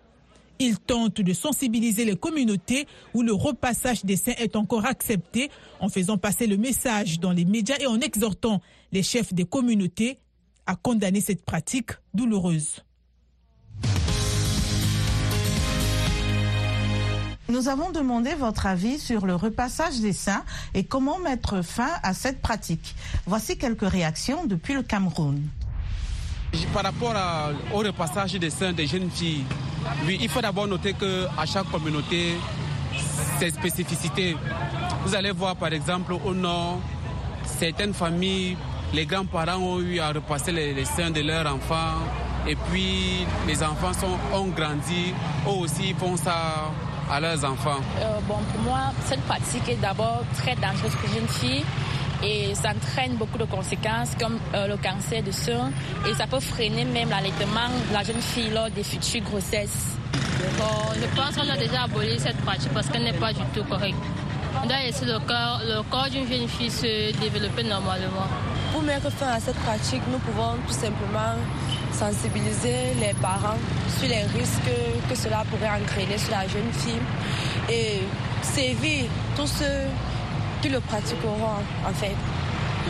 Ils 0.59 0.79
tentent 0.79 1.21
de 1.21 1.33
sensibiliser 1.33 2.05
les 2.05 2.17
communautés 2.17 2.87
où 3.15 3.23
le 3.23 3.33
repassage 3.33 4.05
des 4.05 4.17
seins 4.17 4.35
est 4.39 4.57
encore 4.57 4.87
accepté 4.87 5.51
en 5.79 5.89
faisant 5.89 6.19
passer 6.19 6.49
le 6.49 6.57
message 6.57 7.21
dans 7.21 7.33
les 7.33 7.45
médias 7.45 7.77
et 7.79 7.87
en 7.87 8.01
exhortant 8.01 8.61
les 8.91 9.05
chefs 9.05 9.33
des 9.33 9.45
communautés 9.45 10.19
à 10.67 10.75
condamner 10.75 11.21
cette 11.21 11.45
pratique 11.45 11.93
douloureuse. 12.13 12.83
Nous 17.51 17.69
avons 17.69 17.91
demandé 17.91 18.35
votre 18.35 18.67
avis 18.67 18.99
sur 18.99 19.25
le 19.25 19.35
repassage 19.35 20.01
des 20.01 20.13
seins 20.13 20.45
et 20.75 20.85
comment 20.85 21.19
mettre 21.19 21.63
fin 21.63 21.89
à 22.03 22.13
cette 22.13 22.43
pratique. 22.43 22.95
Voici 23.27 23.57
quelques 23.57 23.89
réactions 23.89 24.45
depuis 24.45 24.75
le 24.75 24.83
Cameroun. 24.83 25.41
Par 26.75 26.83
rapport 26.83 27.15
au 27.73 27.79
repassage 27.79 28.35
des 28.35 28.51
seins 28.51 28.75
des 28.75 28.87
jeunes 28.87 29.11
filles, 29.11 29.45
il 30.07 30.29
faut 30.29 30.43
d'abord 30.43 30.67
noter 30.67 30.93
qu'à 30.93 31.47
chaque 31.47 31.71
communauté, 31.71 32.35
ses 33.39 33.51
spécificités. 33.51 34.37
Vous 35.07 35.15
allez 35.15 35.31
voir 35.31 35.57
par 35.57 35.73
exemple 35.73 36.13
au 36.13 36.35
nord, 36.35 36.81
certaines 37.47 37.95
familles, 37.95 38.59
les 38.93 39.07
grands-parents 39.07 39.57
ont 39.57 39.81
eu 39.81 40.01
à 40.01 40.13
repasser 40.13 40.53
les, 40.53 40.85
seins 40.85 41.11
de 41.11 41.23
leurs 41.23 41.51
enfants 41.51 41.97
et 42.47 42.57
puis 42.71 43.27
les 43.47 43.63
enfants 43.63 43.93
ont 44.35 44.49
grandi, 44.49 45.15
eux 45.47 45.63
aussi 45.63 45.95
font 45.95 46.19
ça 46.19 46.73
à 47.11 47.21
leurs 47.21 47.45
enfants? 47.45 47.81
Euh, 48.01 48.19
Bon, 48.29 48.37
pour 48.53 48.61
moi, 48.63 48.81
cette 49.07 49.23
pratique 49.23 49.69
est 49.69 49.81
d'abord 49.81 50.23
très 50.37 50.55
dangereuse 50.57 50.95
pour 50.95 51.09
les 51.09 51.15
jeunes 51.19 51.29
filles 51.29 51.65
et 52.23 52.55
ça 52.55 52.71
entraîne 52.71 53.15
beaucoup 53.17 53.39
de 53.39 53.45
conséquences 53.45 54.11
comme 54.21 54.39
euh, 54.55 54.67
le 54.67 54.77
cancer 54.77 55.23
de 55.23 55.31
sein 55.31 55.71
et 56.09 56.15
ça 56.15 56.27
peut 56.27 56.41
freiner 56.41 56.85
même 56.85 57.09
l'allaitement 57.11 57.69
de 57.89 57.95
la 57.95 58.03
jeune 58.03 58.21
fille 58.21 58.51
lors 58.51 58.71
des 58.71 58.83
futures 58.83 59.23
grossesses. 59.23 59.97
Bon, 60.59 60.93
je 60.95 61.07
pense 61.21 61.37
qu'on 61.37 61.49
a 61.49 61.57
déjà 61.57 61.85
aboli 61.85 62.19
cette 62.19 62.37
pratique 62.39 62.73
parce 62.75 62.89
qu'elle 62.89 63.05
n'est 63.05 63.13
pas 63.13 63.33
du 63.33 63.41
tout 63.55 63.65
correcte. 63.65 63.97
On 64.63 64.67
doit 64.67 64.79
laisser 64.79 65.05
le 65.05 65.19
corps, 65.21 65.61
le 65.65 65.83
corps 65.91 66.09
d'une 66.11 66.27
jeune 66.29 66.49
fille 66.49 66.71
se 66.71 67.13
développer 67.21 67.63
normalement. 67.63 68.27
Pour 68.73 68.83
mettre 68.83 69.11
fin 69.11 69.29
à 69.29 69.41
cette 69.41 69.57
pratique, 69.57 70.03
nous 70.11 70.19
pouvons 70.19 70.57
tout 70.67 70.75
simplement 70.75 71.35
sensibiliser 71.93 72.95
les 73.01 73.15
parents 73.15 73.59
sur 73.99 74.09
les 74.09 74.23
risques 74.23 74.71
que 75.09 75.15
cela 75.15 75.43
pourrait 75.51 75.71
entraîner 75.83 76.19
sur 76.19 76.31
la 76.31 76.47
jeune 76.47 76.73
fille 76.73 77.01
et 77.69 78.01
sévir 78.43 79.07
tous 79.37 79.47
ceux 79.47 79.87
qui 80.63 80.69
le 80.69 80.81
pratiqueront 80.81 81.63
en 81.87 81.93
fait. 81.95 82.15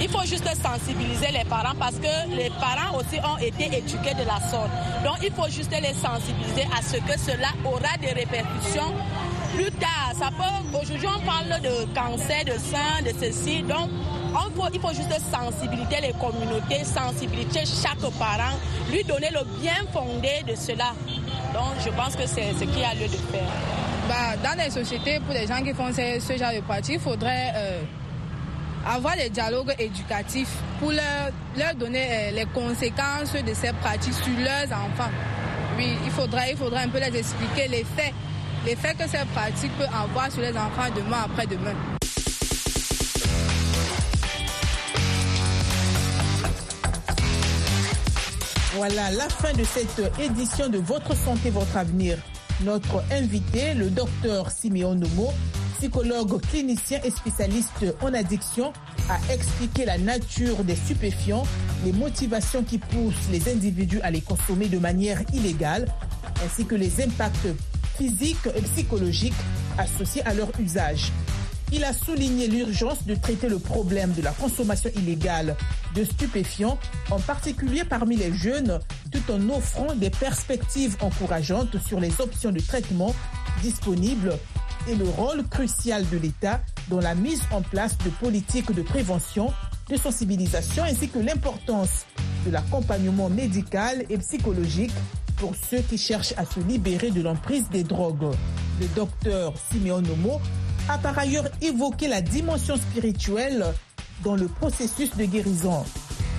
Il 0.01 0.09
faut 0.09 0.25
juste 0.25 0.49
sensibiliser 0.63 1.33
les 1.33 1.45
parents 1.45 1.75
parce 1.79 1.97
que 1.97 2.29
les 2.37 2.51
parents 2.51 2.99
aussi 2.99 3.19
ont 3.25 3.39
été 3.39 3.65
éduqués 3.65 4.15
de 4.15 4.27
la 4.27 4.41
sorte. 4.49 4.71
Donc 5.05 5.19
il 5.23 5.33
faut 5.33 5.49
juste 5.49 5.73
les 5.73 5.95
sensibiliser 5.95 6.67
à 6.77 6.83
ce 6.83 6.97
que 6.99 7.19
cela 7.19 7.49
aura 7.65 7.97
des 8.01 8.13
répercussions 8.13 8.93
plus 9.55 9.71
tard. 9.73 9.99
Aujourd'hui 10.81 11.09
on 11.09 11.27
parle 11.27 11.61
de 11.63 11.87
cancer 11.95 12.45
de 12.45 12.53
sein, 12.59 13.03
de 13.05 13.13
ceci. 13.19 13.63
Donc 13.63 13.89
il 14.73 14.81
faut 14.81 14.89
juste 14.93 15.21
sensibiliser 15.31 16.01
les 16.03 16.13
communautés, 16.13 16.85
sensibiliser 16.85 17.65
chaque 17.65 17.99
parent, 18.19 18.57
lui 18.91 19.03
donner 19.05 19.31
le 19.31 19.45
bien 19.61 19.75
fondé 19.93 20.43
de 20.47 20.55
cela. 20.55 20.93
Donc 21.53 21.75
je 21.85 21.91
pense 21.91 22.17
que 22.17 22.27
c'est 22.27 22.53
ce 22.53 22.65
qui 22.65 22.83
a 22.85 22.95
lieu 22.95 23.07
de 23.09 23.17
faire. 23.17 23.49
Bah, 24.09 24.37
dans 24.43 24.59
les 24.63 24.71
sociétés, 24.71 25.21
pour 25.21 25.35
les 25.35 25.47
gens 25.47 25.63
qui 25.63 25.73
font 25.75 25.91
ce, 25.93 26.37
genre 26.39 26.53
de 26.55 26.61
pratiques, 26.61 26.95
il 26.95 27.01
faudrait 27.01 27.53
euh, 27.55 27.81
avoir 28.87 29.17
des 29.17 29.29
dialogues 29.29 29.75
éducatifs 29.79 30.55
pour 30.81 30.93
leur, 30.93 31.75
donner 31.75 32.07
euh, 32.11 32.31
les 32.33 32.47
conséquences 32.47 33.33
de 33.35 33.55
ces 33.55 33.73
pratiques 33.75 34.15
sur 34.15 34.33
leurs 34.39 34.73
enfants. 34.73 35.11
Oui, 35.77 35.97
il 36.05 36.11
faudrait, 36.11 36.53
il 36.55 36.77
un 36.77 36.89
peu 36.89 36.99
les 36.99 37.19
expliquer 37.19 37.69
les 37.69 37.85
faits, 37.85 38.15
les 38.67 38.77
faits 38.77 38.97
que 38.97 39.09
ces 39.09 39.25
pratiques 39.35 39.77
peuvent 39.79 39.89
avoir 39.93 40.31
sur 40.33 40.41
les 40.41 40.57
enfants 40.57 40.91
demain 40.95 41.25
après 41.27 41.47
Voilà 48.79 49.11
la 49.11 49.29
fin 49.29 49.53
de 49.55 49.65
cette 49.65 50.01
édition 50.21 50.69
de 50.69 50.79
Votre 50.79 51.17
santé, 51.17 51.51
votre 51.51 51.77
avenir. 51.77 52.17
Notre 52.65 53.03
invité, 53.11 53.75
le 53.75 53.91
docteur 53.91 54.53
Simeon 54.53 54.95
Nomo, 54.95 55.33
psychologue 55.77 56.41
clinicien 56.43 57.01
et 57.03 57.11
spécialiste 57.11 57.87
en 58.01 58.15
addiction, 58.15 58.73
a 59.11 59.35
expliqué 59.35 59.85
la 59.85 59.99
nature 59.99 60.63
des 60.63 60.77
stupéfiants, 60.77 61.43
les 61.85 61.93
motivations 61.93 62.63
qui 62.63 62.79
poussent 62.79 63.29
les 63.33 63.53
individus 63.53 64.01
à 64.03 64.13
les 64.13 64.21
consommer 64.21 64.69
de 64.69 64.79
manière 64.79 65.23
illégale, 65.35 65.93
ainsi 66.45 66.65
que 66.65 66.77
les 66.77 67.03
impacts 67.03 67.49
physiques 67.97 68.47
et 68.55 68.63
psychologiques 68.63 69.35
associés 69.77 70.23
à 70.25 70.35
leur 70.35 70.51
usage. 70.61 71.11
Il 71.71 71.85
a 71.85 71.93
souligné 71.93 72.49
l'urgence 72.49 73.05
de 73.05 73.15
traiter 73.15 73.49
le 73.49 73.59
problème 73.59 74.13
de 74.13 74.23
la 74.23 74.33
consommation 74.33 74.91
illégale 74.97 75.55
de 75.95 76.03
stupéfiants, 76.03 76.79
en 77.11 77.19
particulier 77.21 77.85
parmi 77.85 78.17
les 78.17 78.33
jeunes, 78.33 78.81
tout 79.13 79.31
en 79.31 79.51
offrant 79.51 79.95
des 79.95 80.09
perspectives 80.09 80.97
encourageantes 81.01 81.79
sur 81.87 82.01
les 82.01 82.21
options 82.21 82.53
de 82.53 82.61
traitement 82.61 83.15
disponibles 83.63 84.39
et 84.89 84.95
le 84.95 85.05
rôle 85.05 85.47
crucial 85.47 86.09
de 86.09 86.17
l'État 86.17 86.61
dans 86.89 87.01
la 87.01 87.15
mise 87.15 87.43
en 87.51 87.61
place 87.61 87.99
de 87.99 88.09
politiques 88.11 88.73
de 88.73 88.83
prévention, 88.83 89.53
de 89.91 89.97
sensibilisation 89.97 90.85
ainsi 90.85 91.09
que 91.09 91.19
l'importance 91.19 92.07
de 92.47 92.51
l'accompagnement 92.51 93.29
médical 93.29 94.05
et 94.09 94.17
psychologique 94.19 94.93
pour 95.37 95.53
ceux 95.55 95.81
qui 95.81 95.99
cherchent 95.99 96.35
à 96.39 96.47
se 96.47 96.61
libérer 96.61 97.11
de 97.11 97.21
l'emprise 97.21 97.69
des 97.71 97.85
drogues. 97.85 98.35
Le 98.81 98.87
docteur 98.95 99.53
Simeon 99.71 100.01
Nomo 100.01 100.41
a 100.89 100.99
par 100.99 101.19
ailleurs 101.19 101.49
évoqué 101.61 102.09
la 102.09 102.23
dimension 102.23 102.77
spirituelle 102.77 103.65
dans 104.25 104.35
le 104.37 104.49
processus 104.49 105.15
de 105.17 105.25
guérison 105.25 105.85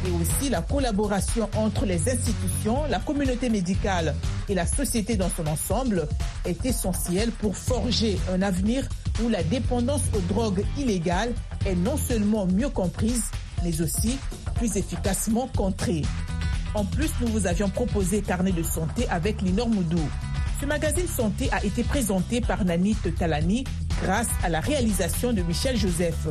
et 0.07 0.11
aussi 0.11 0.49
la 0.49 0.61
collaboration 0.61 1.49
entre 1.57 1.85
les 1.85 2.09
institutions, 2.09 2.83
la 2.89 2.99
communauté 2.99 3.49
médicale 3.49 4.15
et 4.47 4.55
la 4.55 4.65
société 4.65 5.15
dans 5.15 5.29
son 5.29 5.45
ensemble 5.47 6.07
est 6.45 6.65
essentielle 6.65 7.31
pour 7.31 7.55
forger 7.55 8.17
un 8.33 8.41
avenir 8.41 8.87
où 9.23 9.29
la 9.29 9.43
dépendance 9.43 10.03
aux 10.15 10.33
drogues 10.33 10.63
illégales 10.77 11.33
est 11.65 11.75
non 11.75 11.97
seulement 11.97 12.45
mieux 12.47 12.69
comprise, 12.69 13.25
mais 13.63 13.81
aussi 13.81 14.17
plus 14.55 14.77
efficacement 14.77 15.49
contrée. 15.55 16.03
En 16.73 16.85
plus, 16.85 17.09
nous 17.21 17.27
vous 17.27 17.47
avions 17.47 17.69
proposé 17.69 18.21
Carnet 18.21 18.51
de 18.51 18.63
santé 18.63 19.07
avec 19.09 19.41
Linor 19.41 19.67
Moudou. 19.69 19.99
Ce 20.61 20.65
magazine 20.65 21.07
santé 21.07 21.49
a 21.51 21.63
été 21.63 21.83
présenté 21.83 22.41
par 22.41 22.63
Nanit 22.63 22.97
Talani 23.17 23.63
grâce 24.03 24.27
à 24.43 24.49
la 24.49 24.59
réalisation 24.59 25.33
de 25.33 25.41
Michel 25.41 25.77
Joseph. 25.77 26.27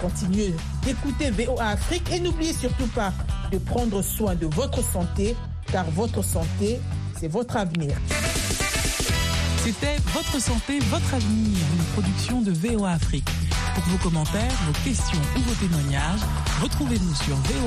Continuez 0.00 0.54
d'écouter 0.84 1.30
VOA 1.30 1.68
Afrique 1.68 2.10
et 2.12 2.20
n'oubliez 2.20 2.52
surtout 2.52 2.86
pas 2.88 3.12
de 3.50 3.58
prendre 3.58 4.02
soin 4.02 4.34
de 4.34 4.46
votre 4.46 4.82
santé, 4.82 5.36
car 5.72 5.84
votre 5.90 6.22
santé, 6.22 6.80
c'est 7.18 7.28
votre 7.28 7.56
avenir. 7.56 7.96
C'était 9.64 9.96
Votre 10.14 10.40
santé, 10.40 10.78
votre 10.90 11.14
avenir, 11.14 11.58
une 11.76 11.84
production 11.92 12.40
de 12.40 12.52
VOA 12.52 12.92
Afrique. 12.92 13.28
Pour 13.74 13.84
vos 13.84 13.98
commentaires, 13.98 14.52
vos 14.66 14.72
questions 14.82 15.20
ou 15.36 15.40
vos 15.40 15.54
témoignages, 15.54 16.20
retrouvez-nous 16.62 17.14
sur 17.14 17.36
VOA. 17.36 17.66